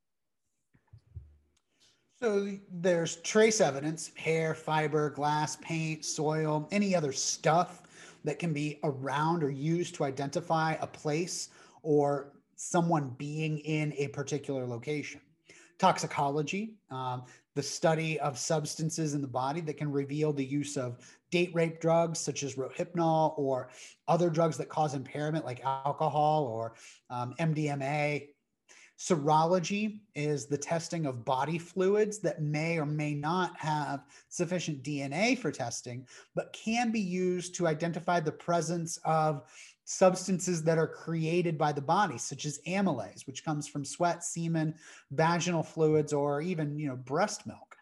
So 2.19 2.47
there's 2.71 3.17
trace 3.17 3.59
evidence, 3.59 4.11
hair, 4.15 4.55
fiber, 4.55 5.09
glass, 5.09 5.57
paint, 5.57 6.05
soil, 6.05 6.69
any 6.71 6.95
other 6.95 7.11
stuff 7.11 7.83
that 8.23 8.39
can 8.39 8.53
be 8.53 8.79
around 8.85 9.43
or 9.43 9.49
used 9.49 9.95
to 9.95 10.05
identify 10.05 10.75
a 10.79 10.87
place 10.87 11.49
or 11.81 12.31
someone 12.55 13.09
being 13.17 13.57
in 13.59 13.93
a 13.97 14.07
particular 14.07 14.65
location. 14.65 15.19
Toxicology, 15.79 16.75
um, 16.91 17.23
the 17.55 17.63
study 17.63 18.19
of 18.19 18.37
substances 18.37 19.13
in 19.13 19.21
the 19.21 19.27
body 19.27 19.61
that 19.61 19.77
can 19.77 19.91
reveal 19.91 20.33
the 20.33 20.45
use 20.45 20.77
of 20.77 20.97
date 21.31 21.51
rape 21.53 21.79
drugs 21.79 22.19
such 22.19 22.43
as 22.43 22.55
rohypnol 22.55 23.33
or 23.37 23.69
other 24.07 24.29
drugs 24.29 24.57
that 24.57 24.69
cause 24.69 24.93
impairment 24.93 25.45
like 25.45 25.63
alcohol 25.63 26.45
or 26.45 26.73
um, 27.09 27.33
MDMA, 27.39 28.27
Serology 28.99 29.99
is 30.15 30.45
the 30.45 30.57
testing 30.57 31.05
of 31.05 31.25
body 31.25 31.57
fluids 31.57 32.19
that 32.19 32.41
may 32.41 32.77
or 32.77 32.85
may 32.85 33.13
not 33.13 33.57
have 33.57 34.05
sufficient 34.29 34.83
DNA 34.83 35.37
for 35.37 35.51
testing, 35.51 36.07
but 36.35 36.53
can 36.53 36.91
be 36.91 37.01
used 37.01 37.55
to 37.55 37.67
identify 37.67 38.19
the 38.19 38.31
presence 38.31 38.97
of 39.03 39.43
substances 39.85 40.63
that 40.63 40.77
are 40.77 40.87
created 40.87 41.57
by 41.57 41.71
the 41.71 41.81
body, 41.81 42.17
such 42.17 42.45
as 42.45 42.59
amylase, 42.67 43.27
which 43.27 43.43
comes 43.43 43.67
from 43.67 43.85
sweat, 43.85 44.23
semen, 44.23 44.73
vaginal 45.11 45.63
fluids, 45.63 46.13
or 46.13 46.41
even 46.41 46.77
you 46.77 46.87
know 46.87 46.95
breast 46.95 47.45
milk. 47.45 47.75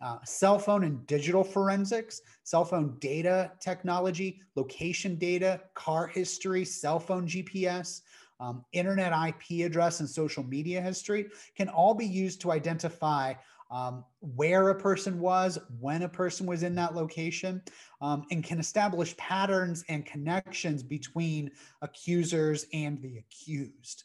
Uh, 0.00 0.18
cell 0.24 0.60
phone 0.60 0.84
and 0.84 1.04
digital 1.08 1.42
forensics, 1.42 2.20
cell 2.44 2.64
phone 2.64 2.96
data 3.00 3.50
technology, 3.60 4.40
location 4.54 5.16
data, 5.16 5.60
car 5.74 6.06
history, 6.06 6.64
cell 6.64 7.00
phone 7.00 7.26
GPS, 7.26 8.02
um, 8.40 8.64
internet 8.72 9.12
IP 9.12 9.66
address 9.66 10.00
and 10.00 10.08
social 10.08 10.44
media 10.44 10.80
history 10.80 11.26
can 11.56 11.68
all 11.68 11.94
be 11.94 12.06
used 12.06 12.40
to 12.40 12.52
identify 12.52 13.34
um, 13.70 14.04
where 14.20 14.70
a 14.70 14.74
person 14.74 15.20
was, 15.20 15.58
when 15.80 16.02
a 16.02 16.08
person 16.08 16.46
was 16.46 16.62
in 16.62 16.74
that 16.76 16.94
location, 16.94 17.62
um, 18.00 18.24
and 18.30 18.42
can 18.42 18.58
establish 18.58 19.16
patterns 19.16 19.84
and 19.88 20.06
connections 20.06 20.82
between 20.82 21.50
accusers 21.82 22.66
and 22.72 23.00
the 23.02 23.18
accused. 23.18 24.04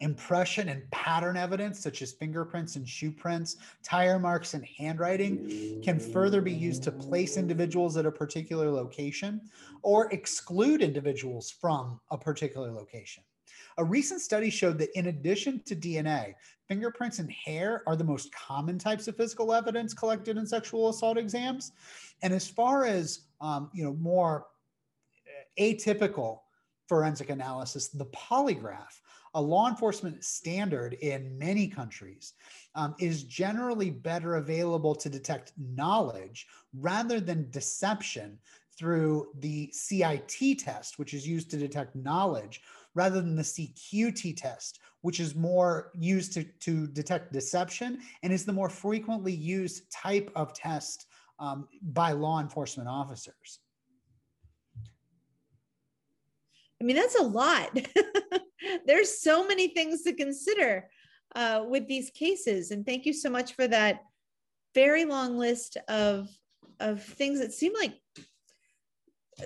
Impression 0.00 0.70
and 0.70 0.90
pattern 0.92 1.36
evidence, 1.36 1.78
such 1.78 2.00
as 2.00 2.12
fingerprints 2.12 2.76
and 2.76 2.88
shoe 2.88 3.12
prints, 3.12 3.56
tire 3.82 4.18
marks, 4.18 4.54
and 4.54 4.64
handwriting, 4.64 5.82
can 5.82 6.00
further 6.00 6.40
be 6.40 6.52
used 6.52 6.82
to 6.84 6.92
place 6.92 7.36
individuals 7.36 7.98
at 7.98 8.06
a 8.06 8.10
particular 8.10 8.70
location 8.70 9.42
or 9.82 10.10
exclude 10.10 10.80
individuals 10.80 11.50
from 11.50 12.00
a 12.10 12.16
particular 12.16 12.70
location. 12.70 13.22
A 13.80 13.84
recent 13.84 14.20
study 14.20 14.50
showed 14.50 14.76
that 14.78 14.96
in 14.96 15.06
addition 15.06 15.62
to 15.64 15.74
DNA, 15.74 16.34
fingerprints 16.68 17.18
and 17.18 17.32
hair 17.32 17.82
are 17.86 17.96
the 17.96 18.04
most 18.04 18.30
common 18.34 18.78
types 18.78 19.08
of 19.08 19.16
physical 19.16 19.54
evidence 19.54 19.94
collected 19.94 20.36
in 20.36 20.46
sexual 20.46 20.90
assault 20.90 21.16
exams. 21.16 21.72
And 22.20 22.34
as 22.34 22.46
far 22.46 22.84
as 22.84 23.22
um, 23.40 23.70
you 23.72 23.82
know, 23.82 23.94
more 23.94 24.48
atypical 25.58 26.40
forensic 26.88 27.30
analysis, 27.30 27.88
the 27.88 28.04
polygraph 28.06 29.00
a 29.34 29.40
law 29.40 29.68
enforcement 29.68 30.24
standard 30.24 30.94
in 30.94 31.38
many 31.38 31.68
countries 31.68 32.34
um, 32.74 32.94
is 32.98 33.22
generally 33.22 33.88
better 33.88 34.36
available 34.36 34.94
to 34.94 35.08
detect 35.08 35.52
knowledge 35.56 36.48
rather 36.74 37.20
than 37.20 37.48
deception 37.50 38.38
through 38.76 39.28
the 39.38 39.70
CIT 39.72 40.58
test, 40.58 40.98
which 40.98 41.14
is 41.14 41.28
used 41.28 41.50
to 41.50 41.56
detect 41.56 41.94
knowledge, 41.94 42.62
rather 42.94 43.20
than 43.20 43.36
the 43.36 43.42
CQT 43.42 44.36
test, 44.36 44.80
which 45.02 45.20
is 45.20 45.34
more 45.34 45.90
used 45.98 46.32
to, 46.34 46.44
to 46.44 46.86
detect 46.88 47.32
deception 47.32 48.00
and 48.22 48.32
is 48.32 48.44
the 48.44 48.52
more 48.52 48.68
frequently 48.68 49.32
used 49.32 49.90
type 49.92 50.30
of 50.34 50.52
test 50.52 51.06
um, 51.38 51.68
by 51.82 52.12
law 52.12 52.40
enforcement 52.40 52.88
officers. 52.88 53.60
I 56.80 56.84
mean, 56.84 56.96
that's 56.96 57.18
a 57.18 57.22
lot. 57.22 57.78
There's 58.86 59.20
so 59.20 59.46
many 59.46 59.68
things 59.68 60.02
to 60.02 60.14
consider 60.14 60.88
uh, 61.34 61.64
with 61.68 61.86
these 61.86 62.10
cases. 62.10 62.70
And 62.70 62.84
thank 62.84 63.06
you 63.06 63.12
so 63.12 63.30
much 63.30 63.54
for 63.54 63.68
that 63.68 64.00
very 64.74 65.04
long 65.04 65.36
list 65.36 65.76
of 65.88 66.28
of 66.78 67.02
things 67.02 67.40
that 67.40 67.52
seem 67.52 67.72
like 67.74 68.00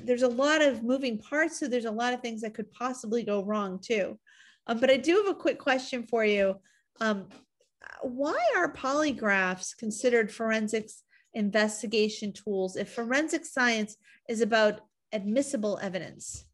there's 0.03 0.23
a 0.23 0.29
lot 0.29 0.63
of 0.63 0.83
moving 0.83 1.19
parts, 1.19 1.61
so 1.61 1.69
there's 1.69 1.85
a 1.85 1.91
lot 1.91 2.15
of 2.15 2.21
things 2.21 2.41
that 2.43 2.55
could 2.55 2.71
possibly 2.73 3.23
go 3.23 3.43
wrong 3.43 3.79
too. 3.79 4.19
Um, 4.67 4.81
but 4.81 4.91
I 4.91 4.97
do 4.97 5.17
have 5.17 5.29
a 5.29 5.39
quick 5.39 5.59
question 5.59 6.03
for 6.03 6.25
you. 6.25 6.57
Um, 7.01 7.29
why 8.03 8.39
are 8.57 8.73
polygraphs 8.73 9.77
considered 9.77 10.33
forensics 10.33 11.03
investigation 11.35 12.33
tools 12.33 12.77
if 12.77 12.93
forensic 12.93 13.45
science 13.45 13.97
is 14.29 14.41
about 14.41 14.81
admissible 15.13 15.79
evidence? 15.83 16.47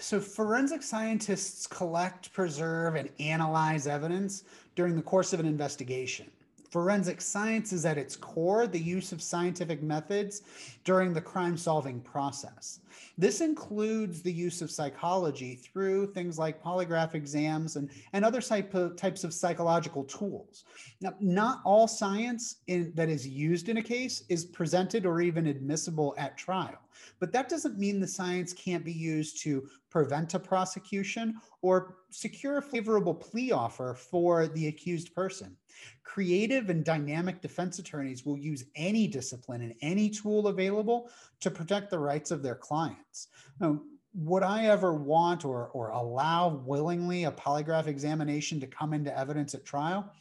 So, 0.00 0.20
forensic 0.20 0.82
scientists 0.82 1.66
collect, 1.66 2.32
preserve, 2.32 2.94
and 2.94 3.08
analyze 3.18 3.86
evidence 3.86 4.44
during 4.74 4.96
the 4.96 5.02
course 5.02 5.32
of 5.32 5.40
an 5.40 5.46
investigation. 5.46 6.30
Forensic 6.72 7.20
science 7.20 7.70
is 7.74 7.84
at 7.84 7.98
its 7.98 8.16
core 8.16 8.66
the 8.66 8.80
use 8.80 9.12
of 9.12 9.20
scientific 9.20 9.82
methods 9.82 10.40
during 10.84 11.12
the 11.12 11.20
crime 11.20 11.54
solving 11.54 12.00
process. 12.00 12.80
This 13.18 13.42
includes 13.42 14.22
the 14.22 14.32
use 14.32 14.62
of 14.62 14.70
psychology 14.70 15.54
through 15.54 16.12
things 16.12 16.38
like 16.38 16.62
polygraph 16.62 17.14
exams 17.14 17.76
and, 17.76 17.90
and 18.14 18.24
other 18.24 18.40
types 18.40 19.22
of 19.22 19.34
psychological 19.34 20.04
tools. 20.04 20.64
Now, 21.02 21.12
not 21.20 21.60
all 21.62 21.86
science 21.86 22.56
in, 22.68 22.90
that 22.94 23.10
is 23.10 23.28
used 23.28 23.68
in 23.68 23.76
a 23.76 23.82
case 23.82 24.24
is 24.30 24.46
presented 24.46 25.04
or 25.04 25.20
even 25.20 25.48
admissible 25.48 26.14
at 26.16 26.38
trial, 26.38 26.80
but 27.20 27.32
that 27.32 27.50
doesn't 27.50 27.78
mean 27.78 28.00
the 28.00 28.08
science 28.08 28.54
can't 28.54 28.84
be 28.84 28.94
used 28.94 29.42
to 29.42 29.68
prevent 29.90 30.32
a 30.32 30.38
prosecution 30.38 31.34
or 31.60 31.98
secure 32.08 32.56
a 32.56 32.62
favorable 32.62 33.14
plea 33.14 33.52
offer 33.52 33.92
for 33.92 34.46
the 34.48 34.68
accused 34.68 35.14
person. 35.14 35.54
Creative 36.02 36.68
and 36.70 36.84
dynamic 36.84 37.40
defense 37.40 37.78
attorneys 37.78 38.26
will 38.26 38.38
use 38.38 38.64
any 38.74 39.06
discipline 39.06 39.62
and 39.62 39.74
any 39.80 40.10
tool 40.10 40.48
available 40.48 41.10
to 41.40 41.50
protect 41.50 41.90
the 41.90 41.98
rights 41.98 42.30
of 42.30 42.42
their 42.42 42.54
clients. 42.54 43.28
Now, 43.60 43.80
would 44.14 44.42
I 44.42 44.66
ever 44.66 44.92
want 44.92 45.44
or, 45.44 45.68
or 45.68 45.88
allow 45.88 46.48
willingly 46.66 47.24
a 47.24 47.32
polygraph 47.32 47.86
examination 47.86 48.60
to 48.60 48.66
come 48.66 48.92
into 48.92 49.16
evidence 49.16 49.54
at 49.54 49.64
trial? 49.64 50.12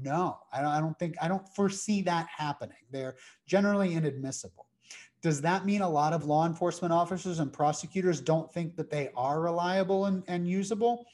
No, 0.00 0.38
I 0.52 0.62
don't, 0.62 0.70
I 0.70 0.80
don't 0.80 0.98
think, 0.98 1.16
I 1.20 1.28
don't 1.28 1.46
foresee 1.54 2.00
that 2.02 2.26
happening. 2.34 2.78
They're 2.90 3.16
generally 3.46 3.94
inadmissible. 3.94 4.66
Does 5.20 5.40
that 5.42 5.64
mean 5.64 5.82
a 5.82 5.88
lot 5.88 6.12
of 6.12 6.24
law 6.24 6.46
enforcement 6.46 6.92
officers 6.92 7.38
and 7.38 7.52
prosecutors 7.52 8.20
don't 8.20 8.52
think 8.52 8.76
that 8.76 8.90
they 8.90 9.10
are 9.16 9.40
reliable 9.40 10.06
and, 10.06 10.22
and 10.26 10.48
usable? 10.48 11.06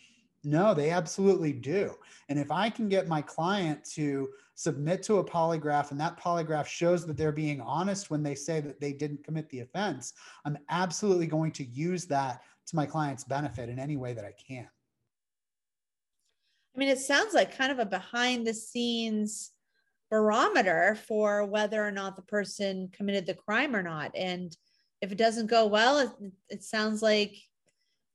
No, 0.42 0.72
they 0.72 0.90
absolutely 0.90 1.52
do. 1.52 1.94
And 2.28 2.38
if 2.38 2.50
I 2.50 2.70
can 2.70 2.88
get 2.88 3.08
my 3.08 3.20
client 3.20 3.84
to 3.92 4.28
submit 4.54 5.02
to 5.02 5.18
a 5.18 5.24
polygraph 5.24 5.90
and 5.90 6.00
that 6.00 6.18
polygraph 6.18 6.66
shows 6.66 7.06
that 7.06 7.16
they're 7.16 7.32
being 7.32 7.60
honest 7.60 8.10
when 8.10 8.22
they 8.22 8.34
say 8.34 8.60
that 8.60 8.80
they 8.80 8.92
didn't 8.92 9.24
commit 9.24 9.50
the 9.50 9.60
offense, 9.60 10.14
I'm 10.46 10.56
absolutely 10.70 11.26
going 11.26 11.52
to 11.52 11.64
use 11.64 12.06
that 12.06 12.42
to 12.68 12.76
my 12.76 12.86
client's 12.86 13.24
benefit 13.24 13.68
in 13.68 13.78
any 13.78 13.96
way 13.96 14.14
that 14.14 14.24
I 14.24 14.32
can. 14.46 14.68
I 16.74 16.78
mean, 16.78 16.88
it 16.88 17.00
sounds 17.00 17.34
like 17.34 17.56
kind 17.56 17.72
of 17.72 17.78
a 17.78 17.84
behind 17.84 18.46
the 18.46 18.54
scenes 18.54 19.50
barometer 20.10 20.96
for 21.06 21.44
whether 21.44 21.86
or 21.86 21.90
not 21.90 22.16
the 22.16 22.22
person 22.22 22.88
committed 22.92 23.26
the 23.26 23.34
crime 23.34 23.76
or 23.76 23.82
not. 23.82 24.10
And 24.16 24.56
if 25.02 25.12
it 25.12 25.18
doesn't 25.18 25.46
go 25.46 25.66
well, 25.66 25.98
it, 25.98 26.10
it 26.48 26.64
sounds 26.64 27.02
like 27.02 27.36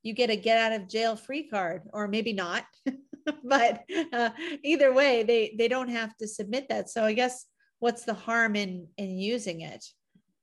you 0.06 0.14
get 0.14 0.30
a 0.30 0.36
get 0.36 0.60
out 0.60 0.80
of 0.80 0.88
jail 0.88 1.16
free 1.16 1.48
card 1.48 1.82
or 1.92 2.08
maybe 2.08 2.32
not 2.32 2.64
but 3.44 3.84
uh, 4.14 4.30
either 4.64 4.94
way 4.94 5.24
they 5.24 5.56
they 5.58 5.68
don't 5.68 5.90
have 5.90 6.16
to 6.18 6.28
submit 6.28 6.68
that. 6.70 6.90
So 6.90 7.04
i 7.04 7.14
guess 7.14 7.46
what's 7.80 8.04
the 8.04 8.14
harm 8.14 8.56
in 8.56 8.88
in 8.98 9.18
using 9.18 9.62
it? 9.62 9.84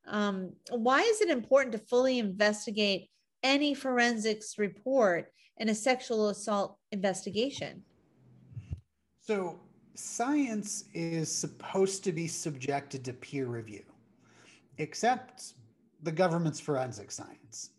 Um, 0.06 0.52
why 0.70 1.00
is 1.00 1.20
it 1.20 1.30
important 1.30 1.72
to 1.72 1.78
fully 1.78 2.18
investigate 2.18 3.08
any 3.42 3.74
forensics 3.74 4.58
report 4.58 5.32
in 5.58 5.68
a 5.68 5.74
sexual 5.74 6.28
assault 6.28 6.76
investigation? 6.90 7.84
So 9.20 9.60
science 9.94 10.84
is 10.94 11.30
supposed 11.30 12.02
to 12.04 12.12
be 12.12 12.26
subjected 12.26 13.04
to 13.04 13.12
peer 13.12 13.46
review 13.46 13.84
except 14.78 15.54
the 16.02 16.10
government's 16.10 16.58
forensic 16.58 17.12
science 17.12 17.70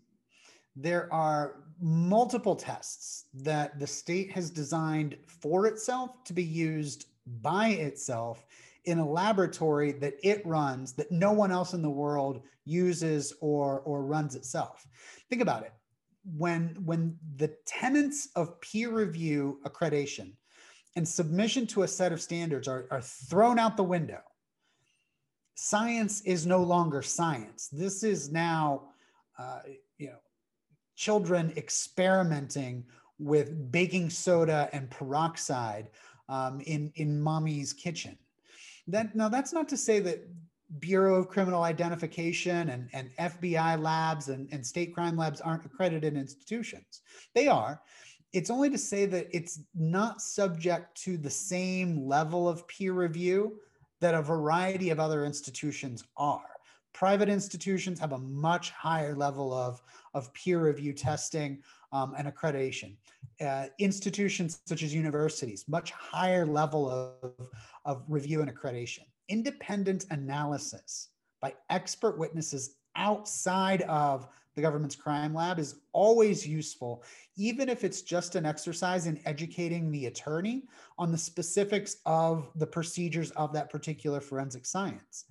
there 0.75 1.12
are 1.13 1.63
multiple 1.79 2.55
tests 2.55 3.25
that 3.33 3.79
the 3.79 3.88
state 3.88 4.31
has 4.31 4.49
designed 4.49 5.17
for 5.27 5.67
itself 5.67 6.23
to 6.25 6.33
be 6.33 6.43
used 6.43 7.07
by 7.41 7.69
itself 7.69 8.45
in 8.86 8.99
a 8.99 9.09
laboratory 9.09 9.91
that 9.93 10.15
it 10.23 10.45
runs 10.45 10.93
that 10.93 11.12
no 11.12 11.31
one 11.31 11.51
else 11.51 11.73
in 11.73 11.81
the 11.81 11.89
world 11.89 12.41
uses 12.65 13.33
or 13.41 13.81
or 13.81 14.03
runs 14.03 14.36
itself. 14.36 14.86
Think 15.29 15.41
about 15.41 15.63
it. 15.63 15.73
When 16.38 16.77
when 16.86 17.17
the 17.36 17.55
tenets 17.65 18.29
of 18.36 18.59
peer 18.62 18.91
review 18.91 19.59
accreditation 19.65 20.33
and 20.95 21.07
submission 21.07 21.65
to 21.67 21.83
a 21.83 21.88
set 21.88 22.12
of 22.12 22.21
standards 22.21 22.67
are, 22.67 22.88
are 22.91 23.01
thrown 23.01 23.57
out 23.59 23.77
the 23.77 23.83
window 23.83 24.21
science 25.55 26.21
is 26.21 26.45
no 26.45 26.63
longer 26.63 27.01
science. 27.01 27.69
This 27.71 28.03
is 28.03 28.31
now 28.31 28.89
uh, 29.38 29.59
you 29.97 30.07
know 30.07 30.17
children 30.95 31.53
experimenting 31.58 32.84
with 33.19 33.71
baking 33.71 34.10
soda 34.10 34.69
and 34.73 34.89
peroxide 34.89 35.88
um, 36.29 36.62
in 36.62 36.91
in 36.95 37.21
mommy's 37.21 37.73
kitchen. 37.73 38.17
That 38.88 39.15
now 39.15 39.29
that's 39.29 39.53
not 39.53 39.69
to 39.69 39.77
say 39.77 39.99
that 39.99 40.27
Bureau 40.79 41.15
of 41.15 41.27
Criminal 41.27 41.63
Identification 41.63 42.69
and, 42.69 42.89
and 42.93 43.10
FBI 43.17 43.82
labs 43.82 44.29
and, 44.29 44.49
and 44.51 44.65
state 44.65 44.93
crime 44.93 45.15
labs 45.15 45.41
aren't 45.41 45.65
accredited 45.65 46.15
institutions. 46.17 47.01
They 47.36 47.47
are. 47.47 47.82
It's 48.32 48.49
only 48.49 48.69
to 48.71 48.77
say 48.77 49.06
that 49.06 49.27
it's 49.32 49.60
not 49.75 50.21
subject 50.21 50.97
to 51.03 51.17
the 51.17 51.29
same 51.29 52.08
level 52.08 52.49
of 52.49 52.67
peer 52.67 52.93
review 52.93 53.60
that 53.99 54.15
a 54.15 54.21
variety 54.21 54.89
of 54.89 54.99
other 54.99 55.25
institutions 55.25 56.03
are. 56.17 56.53
Private 56.93 57.27
institutions 57.27 57.99
have 57.99 58.13
a 58.13 58.17
much 58.19 58.69
higher 58.69 59.15
level 59.15 59.51
of, 59.53 59.82
of 60.13 60.32
peer 60.34 60.63
review 60.63 60.93
testing 60.93 61.63
um, 61.91 62.13
and 62.17 62.27
accreditation. 62.27 62.95
Uh, 63.41 63.65
institutions 63.79 64.62
such 64.65 64.84
as 64.84 64.93
universities, 64.93 65.65
much 65.67 65.91
higher 65.91 66.45
level 66.45 66.89
of, 66.89 67.49
of 67.86 68.03
review 68.08 68.41
and 68.41 68.53
accreditation. 68.53 69.03
Independent 69.27 70.06
analysis 70.12 71.10
by 71.41 71.53
expert 71.69 72.17
witnesses 72.17 72.75
outside 72.95 73.82
of 73.84 74.27
the 74.56 74.62
government's 74.62 74.95
crime 74.95 75.34
lab 75.34 75.58
is 75.58 75.77
always 75.93 76.47
useful, 76.47 77.03
even 77.36 77.69
if 77.69 77.84
it's 77.84 78.03
just 78.03 78.36
an 78.36 78.45
exercise 78.45 79.08
in 79.08 79.19
educating 79.25 79.91
the 79.91 80.06
attorney 80.06 80.63
on 80.99 81.12
the 81.12 81.17
specifics 81.17 81.97
of 82.06 82.51
the 82.56 82.67
procedures 82.67 83.32
of 83.32 83.51
that 83.53 83.71
particular 83.71 84.21
forensic 84.21 84.65
science 84.65 85.25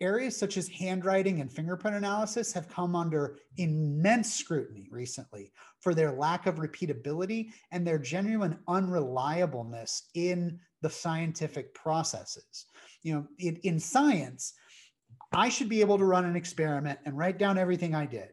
areas 0.00 0.36
such 0.36 0.56
as 0.56 0.68
handwriting 0.68 1.40
and 1.40 1.52
fingerprint 1.52 1.96
analysis 1.96 2.52
have 2.52 2.68
come 2.68 2.96
under 2.96 3.38
immense 3.58 4.34
scrutiny 4.34 4.88
recently 4.90 5.52
for 5.80 5.94
their 5.94 6.12
lack 6.12 6.46
of 6.46 6.56
repeatability 6.56 7.50
and 7.70 7.86
their 7.86 7.98
genuine 7.98 8.58
unreliableness 8.68 10.02
in 10.14 10.58
the 10.82 10.90
scientific 10.90 11.74
processes. 11.74 12.66
You 13.02 13.14
know, 13.14 13.26
in, 13.38 13.56
in 13.56 13.78
science, 13.78 14.54
I 15.32 15.48
should 15.48 15.68
be 15.68 15.80
able 15.80 15.98
to 15.98 16.04
run 16.04 16.24
an 16.24 16.36
experiment 16.36 16.98
and 17.04 17.16
write 17.16 17.38
down 17.38 17.58
everything 17.58 17.94
I 17.94 18.06
did 18.06 18.30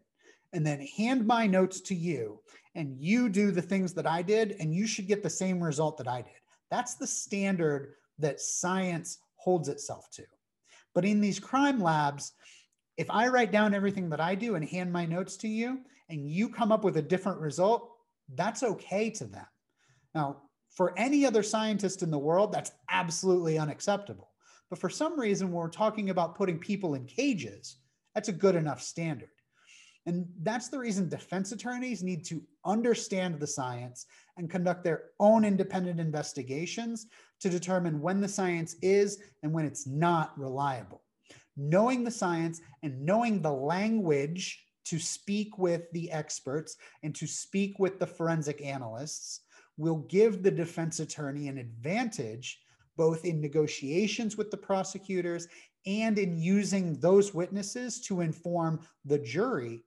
and 0.54 0.66
then 0.66 0.88
hand 0.98 1.28
my 1.28 1.46
notes 1.46 1.82
to 1.82 1.96
you 1.96 2.40
and 2.76 2.96
you 2.98 3.30
do 3.30 3.52
the 3.52 3.62
things 3.62 3.94
that 3.94 4.08
I 4.08 4.22
did 4.22 4.56
and 4.60 4.74
you 4.74 4.88
should 4.88 5.08
get 5.08 5.24
the 5.24 5.30
same 5.30 5.62
result 5.62 5.98
that 5.98 6.08
I 6.08 6.22
did. 6.22 6.32
That's 6.72 6.96
the 6.96 7.08
standard 7.08 7.94
that 8.20 8.40
science 8.40 9.20
holds 9.36 9.70
itself 9.70 10.10
to. 10.12 10.24
But 10.98 11.06
in 11.06 11.22
these 11.22 11.40
crime 11.40 11.80
labs, 11.80 12.32
if 12.98 13.06
I 13.12 13.28
write 13.28 13.52
down 13.52 13.76
everything 13.76 14.10
that 14.10 14.20
I 14.20 14.34
do 14.34 14.56
and 14.56 14.68
hand 14.68 14.92
my 14.92 15.06
notes 15.06 15.38
to 15.38 15.48
you 15.48 15.82
and 16.10 16.28
you 16.28 16.50
come 16.50 16.72
up 16.72 16.84
with 16.84 16.98
a 16.98 17.04
different 17.04 17.40
result, 17.40 17.92
that's 18.34 18.64
okay 18.64 19.12
to 19.12 19.26
them. 19.26 19.46
Now, 20.16 20.38
for 20.72 20.98
any 20.98 21.24
other 21.24 21.44
scientist 21.44 22.02
in 22.02 22.10
the 22.10 22.18
world, 22.18 22.52
that's 22.52 22.72
absolutely 22.90 23.60
unacceptable. 23.60 24.32
But 24.72 24.80
for 24.80 24.90
some 24.90 25.20
reason, 25.20 25.50
when 25.52 25.58
we're 25.58 25.70
talking 25.70 26.10
about 26.10 26.34
putting 26.34 26.58
people 26.58 26.96
in 26.96 27.06
cages, 27.06 27.76
that's 28.16 28.30
a 28.30 28.34
good 28.34 28.56
enough 28.56 28.82
standard. 28.82 29.30
And 30.08 30.26
that's 30.42 30.70
the 30.70 30.80
reason 30.80 31.10
defense 31.10 31.52
attorneys 31.52 32.02
need 32.02 32.26
to 32.26 32.42
understand 32.66 33.40
the 33.40 33.46
science 33.46 34.08
and 34.38 34.50
conduct 34.50 34.84
their 34.84 35.06
own 35.20 35.44
independent 35.44 36.00
investigations 36.00 37.08
to 37.40 37.50
determine 37.50 38.02
when 38.02 38.22
the 38.22 38.28
science 38.28 38.76
is 38.82 39.20
and 39.44 39.52
when 39.52 39.66
it's 39.66 39.88
not 39.88 40.38
reliable. 40.38 41.02
Knowing 41.56 42.04
the 42.04 42.12
science 42.12 42.62
and 42.84 43.04
knowing 43.04 43.42
the 43.42 43.52
language 43.52 44.64
to 44.86 45.00
speak 45.00 45.58
with 45.58 45.92
the 45.92 46.12
experts 46.12 46.78
and 47.04 47.14
to 47.16 47.28
speak 47.28 47.78
with 47.80 48.00
the 48.00 48.08
forensic 48.08 48.64
analysts 48.64 49.42
will 49.76 49.98
give 50.10 50.44
the 50.44 50.52
defense 50.52 51.00
attorney 51.00 51.48
an 51.48 51.58
advantage 51.58 52.60
both 52.96 53.26
in 53.26 53.40
negotiations 53.40 54.38
with 54.38 54.50
the 54.50 54.58
prosecutors 54.58 55.48
and 55.86 56.18
in 56.18 56.38
using 56.38 57.00
those 57.00 57.34
witnesses 57.34 58.02
to 58.02 58.22
inform 58.22 58.80
the 59.06 59.20
jury 59.20 59.84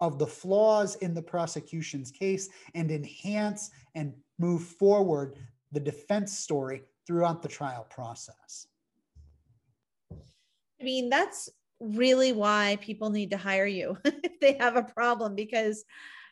of 0.00 0.18
the 0.18 0.26
flaws 0.26 0.96
in 0.96 1.14
the 1.14 1.22
prosecution's 1.22 2.10
case 2.10 2.48
and 2.74 2.90
enhance 2.90 3.70
and 3.94 4.12
move 4.38 4.62
forward 4.62 5.38
the 5.72 5.80
defense 5.80 6.38
story 6.38 6.82
throughout 7.06 7.42
the 7.42 7.48
trial 7.48 7.86
process. 7.88 8.66
I 10.80 10.84
mean, 10.84 11.08
that's 11.08 11.48
really 11.80 12.32
why 12.32 12.78
people 12.80 13.10
need 13.10 13.30
to 13.30 13.36
hire 13.36 13.66
you 13.66 13.96
if 14.04 14.38
they 14.40 14.54
have 14.54 14.76
a 14.76 14.82
problem 14.82 15.34
because 15.34 15.84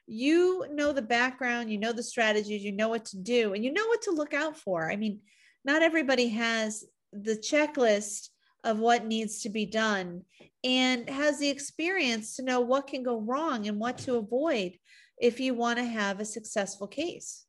you 0.07 0.66
know 0.70 0.92
the 0.92 1.03
background, 1.03 1.70
you 1.70 1.79
know 1.79 1.92
the 1.92 2.03
strategies, 2.03 2.62
you 2.62 2.72
know 2.72 2.88
what 2.88 3.07
to 3.07 3.16
do, 3.16 3.55
and 3.55 3.64
you 3.64 3.72
know 3.72 3.87
what 3.87 4.03
to 4.03 4.11
look 4.11 4.35
out 4.35 4.57
for. 4.57 4.90
I 4.90 4.96
mean, 4.96 5.20
not 5.64 5.83
everybody 5.83 6.29
has 6.29 6.85
the 7.12 7.37
checklist 7.37 8.29
of 8.64 8.79
what 8.79 9.07
needs 9.07 9.42
to 9.42 9.48
be 9.48 9.66
done 9.66 10.22
and 10.64 11.09
has 11.09 11.38
the 11.38 11.48
experience 11.48 12.37
to 12.37 12.42
know 12.42 12.61
what 12.61 12.87
can 12.87 13.03
go 13.03 13.20
wrong 13.20 13.68
and 13.68 13.79
what 13.79 13.98
to 13.98 14.16
avoid 14.16 14.72
if 15.18 15.38
you 15.38 15.55
want 15.55 15.79
to 15.79 15.85
have 15.85 16.18
a 16.18 16.24
successful 16.24 16.87
case. 16.87 17.44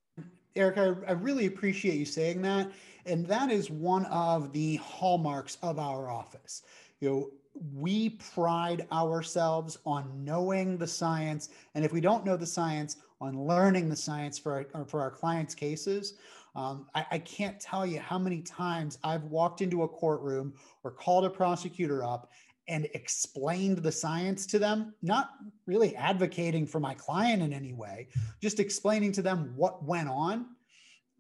Erica, 0.56 0.98
I, 1.08 1.10
I, 1.10 1.14
really 1.14 1.48
appreciate 1.48 1.96
you 1.96 2.06
saying 2.06 2.42
that. 2.44 2.72
And 3.06 3.26
that 3.28 3.52
is 3.52 3.70
one 3.70 4.06
of 4.06 4.54
the 4.54 4.78
hallmarks 4.78 5.58
of 5.62 5.80
our 5.80 6.10
office. 6.10 6.64
You 7.02 7.10
know, 7.10 7.30
we 7.74 8.10
pride 8.10 8.88
ourselves 8.92 9.78
on 9.86 10.24
knowing 10.24 10.78
the 10.78 10.88
science. 10.88 11.50
And 11.74 11.84
if 11.84 11.92
we 11.92 12.02
don't 12.02 12.26
know 12.26 12.38
the 12.38 12.46
science, 12.46 12.98
on 13.26 13.48
learning 13.48 13.90
the 13.90 13.96
science 13.96 14.38
for 14.38 14.66
our, 14.74 14.86
for 14.86 15.02
our 15.02 15.12
clients' 15.12 15.56
cases. 15.56 16.14
Um, 16.56 16.88
I, 16.96 17.06
I 17.12 17.20
can't 17.20 17.60
tell 17.60 17.86
you 17.86 18.00
how 18.00 18.18
many 18.18 18.42
times 18.42 18.98
I've 19.04 19.24
walked 19.24 19.62
into 19.62 19.84
a 19.84 19.88
courtroom 19.88 20.54
or 20.84 20.92
called 20.92 21.26
a 21.26 21.30
prosecutor 21.30 22.04
up 22.04 22.32
and 22.68 22.88
explained 22.94 23.80
the 23.80 23.92
science 23.92 24.46
to 24.48 24.58
them, 24.58 24.94
not 25.02 25.32
really 25.68 25.96
advocating 25.96 26.66
for 26.66 26.80
my 26.80 26.94
client 26.96 27.44
in 27.44 27.54
any 27.54 27.74
way, 27.74 28.08
just 28.42 28.60
explaining 28.60 29.12
to 29.12 29.22
them 29.22 29.54
what 29.56 29.84
went 29.84 30.10
on 30.10 30.48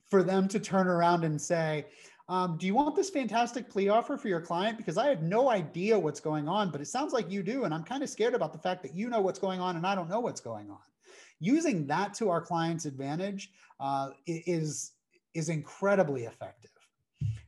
for 0.09 0.23
them 0.23 0.47
to 0.47 0.59
turn 0.59 0.87
around 0.87 1.23
and 1.23 1.39
say, 1.39 1.85
um, 2.27 2.57
do 2.57 2.65
you 2.65 2.73
want 2.73 2.95
this 2.95 3.11
fantastic 3.11 3.69
plea 3.69 3.89
offer 3.89 4.17
for 4.17 4.27
your 4.27 4.41
client? 4.41 4.77
Because 4.77 4.97
I 4.97 5.07
have 5.07 5.21
no 5.21 5.49
idea 5.49 5.97
what's 5.97 6.19
going 6.19 6.47
on, 6.47 6.71
but 6.71 6.81
it 6.81 6.87
sounds 6.87 7.13
like 7.13 7.29
you 7.29 7.43
do. 7.43 7.65
And 7.65 7.73
I'm 7.73 7.83
kind 7.83 8.01
of 8.01 8.09
scared 8.09 8.33
about 8.33 8.51
the 8.51 8.57
fact 8.57 8.81
that 8.81 8.95
you 8.95 9.09
know 9.09 9.21
what's 9.21 9.37
going 9.37 9.59
on 9.59 9.75
and 9.75 9.85
I 9.85 9.93
don't 9.93 10.09
know 10.09 10.19
what's 10.19 10.41
going 10.41 10.71
on. 10.71 10.79
Using 11.39 11.85
that 11.87 12.13
to 12.15 12.29
our 12.29 12.41
client's 12.41 12.85
advantage 12.85 13.51
uh, 13.79 14.09
is, 14.25 14.93
is 15.33 15.49
incredibly 15.49 16.23
effective. 16.23 16.71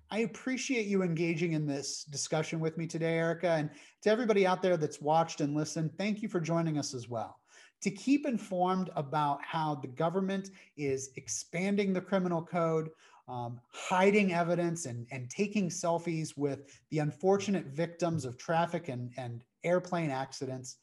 I 0.10 0.20
appreciate 0.20 0.88
you 0.88 1.04
engaging 1.04 1.54
in 1.54 1.66
this 1.66 2.06
discussion 2.06 2.60
with 2.60 2.78
me 2.78 2.88
today, 2.88 3.18
Erica. 3.18 3.50
And 3.50 3.70
to 4.04 4.10
everybody 4.10 4.48
out 4.48 4.62
there 4.62 4.78
that's 4.78 5.02
watched 5.02 5.42
and 5.42 5.54
listened, 5.54 5.92
thank 5.98 6.22
you 6.22 6.30
for 6.30 6.40
joining 6.40 6.78
us 6.78 6.94
as 6.94 7.10
well. 7.10 7.40
To 7.82 7.92
keep 7.92 8.26
informed 8.26 8.90
about 8.96 9.40
how 9.44 9.76
the 9.76 9.88
government 9.88 10.50
is 10.78 11.12
expanding 11.18 11.94
the 11.94 12.02
criminal 12.02 12.42
code, 12.42 12.90
um, 13.28 13.60
hiding 13.72 14.34
evidence, 14.34 14.86
and, 14.86 15.06
and 15.12 15.30
taking 15.30 15.70
selfies 15.70 16.38
with 16.38 16.80
the 16.90 17.00
unfortunate 17.00 17.66
victims 17.68 18.24
of 18.24 18.38
traffic 18.38 18.88
and, 18.88 19.12
and 19.18 19.44
airplane 19.64 20.10
accidents, 20.10 20.78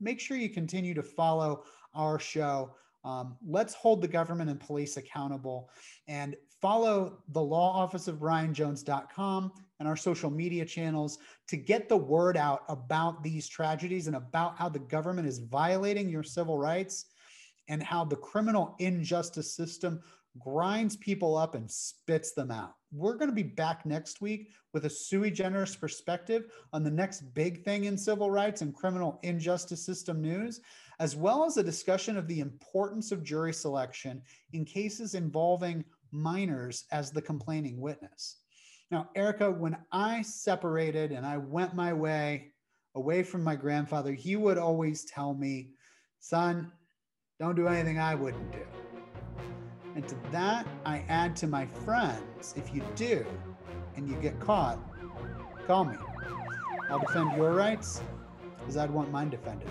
make 0.00 0.20
sure 0.20 0.36
you 0.36 0.48
continue 0.48 0.94
to 0.94 1.02
follow 1.02 1.64
our 1.94 2.18
show. 2.18 2.74
Um, 3.04 3.36
let's 3.46 3.74
hold 3.74 4.02
the 4.02 4.08
government 4.08 4.50
and 4.50 4.60
police 4.60 4.96
accountable 4.96 5.70
and 6.06 6.36
follow 6.60 7.22
the 7.28 7.40
law 7.40 7.72
office 7.72 8.08
of 8.08 8.16
brianjones.com 8.16 9.52
and 9.78 9.88
our 9.88 9.96
social 9.96 10.30
media 10.30 10.64
channels 10.64 11.18
to 11.48 11.56
get 11.56 11.88
the 11.88 11.96
word 11.96 12.36
out 12.36 12.64
about 12.68 13.22
these 13.22 13.48
tragedies 13.48 14.06
and 14.06 14.16
about 14.16 14.58
how 14.58 14.68
the 14.68 14.78
government 14.78 15.26
is 15.26 15.38
violating 15.38 16.08
your 16.08 16.22
civil 16.22 16.58
rights 16.58 17.06
and 17.68 17.82
how 17.82 18.04
the 18.04 18.16
criminal 18.16 18.76
injustice 18.78 19.54
system 19.54 20.00
grinds 20.38 20.96
people 20.96 21.36
up 21.36 21.54
and 21.54 21.70
spits 21.70 22.32
them 22.32 22.50
out. 22.50 22.74
We're 22.92 23.16
going 23.16 23.30
to 23.30 23.34
be 23.34 23.42
back 23.42 23.86
next 23.86 24.20
week 24.20 24.50
with 24.72 24.84
a 24.84 24.90
sui 24.90 25.30
generis 25.30 25.74
perspective 25.74 26.52
on 26.72 26.84
the 26.84 26.90
next 26.90 27.22
big 27.34 27.64
thing 27.64 27.84
in 27.84 27.96
civil 27.96 28.30
rights 28.30 28.62
and 28.62 28.74
criminal 28.74 29.18
injustice 29.22 29.84
system 29.84 30.20
news, 30.20 30.60
as 31.00 31.16
well 31.16 31.44
as 31.44 31.56
a 31.56 31.62
discussion 31.62 32.18
of 32.18 32.28
the 32.28 32.40
importance 32.40 33.10
of 33.10 33.24
jury 33.24 33.54
selection 33.54 34.22
in 34.52 34.66
cases 34.66 35.14
involving 35.14 35.82
minors 36.12 36.84
as 36.92 37.10
the 37.10 37.22
complaining 37.22 37.80
witness. 37.80 38.36
Now, 38.90 39.08
Erica, 39.16 39.50
when 39.50 39.78
I 39.92 40.20
separated 40.20 41.10
and 41.10 41.24
I 41.24 41.38
went 41.38 41.74
my 41.74 41.92
way 41.92 42.52
away 42.94 43.22
from 43.22 43.42
my 43.42 43.56
grandfather, 43.56 44.12
he 44.12 44.36
would 44.36 44.58
always 44.58 45.04
tell 45.04 45.32
me, 45.32 45.70
son, 46.18 46.70
don't 47.38 47.56
do 47.56 47.66
anything 47.66 47.98
I 47.98 48.14
wouldn't 48.14 48.52
do. 48.52 48.66
And 49.94 50.06
to 50.06 50.16
that, 50.32 50.66
I 50.84 51.04
add 51.08 51.34
to 51.36 51.46
my 51.46 51.64
friends, 51.66 52.52
if 52.56 52.74
you 52.74 52.82
do 52.94 53.24
and 53.96 54.06
you 54.06 54.16
get 54.16 54.38
caught, 54.38 54.78
call 55.66 55.86
me. 55.86 55.96
I'll 56.90 56.98
defend 56.98 57.36
your 57.36 57.52
rights 57.52 58.02
as 58.68 58.76
I'd 58.76 58.90
want 58.90 59.10
mine 59.10 59.30
defended. 59.30 59.68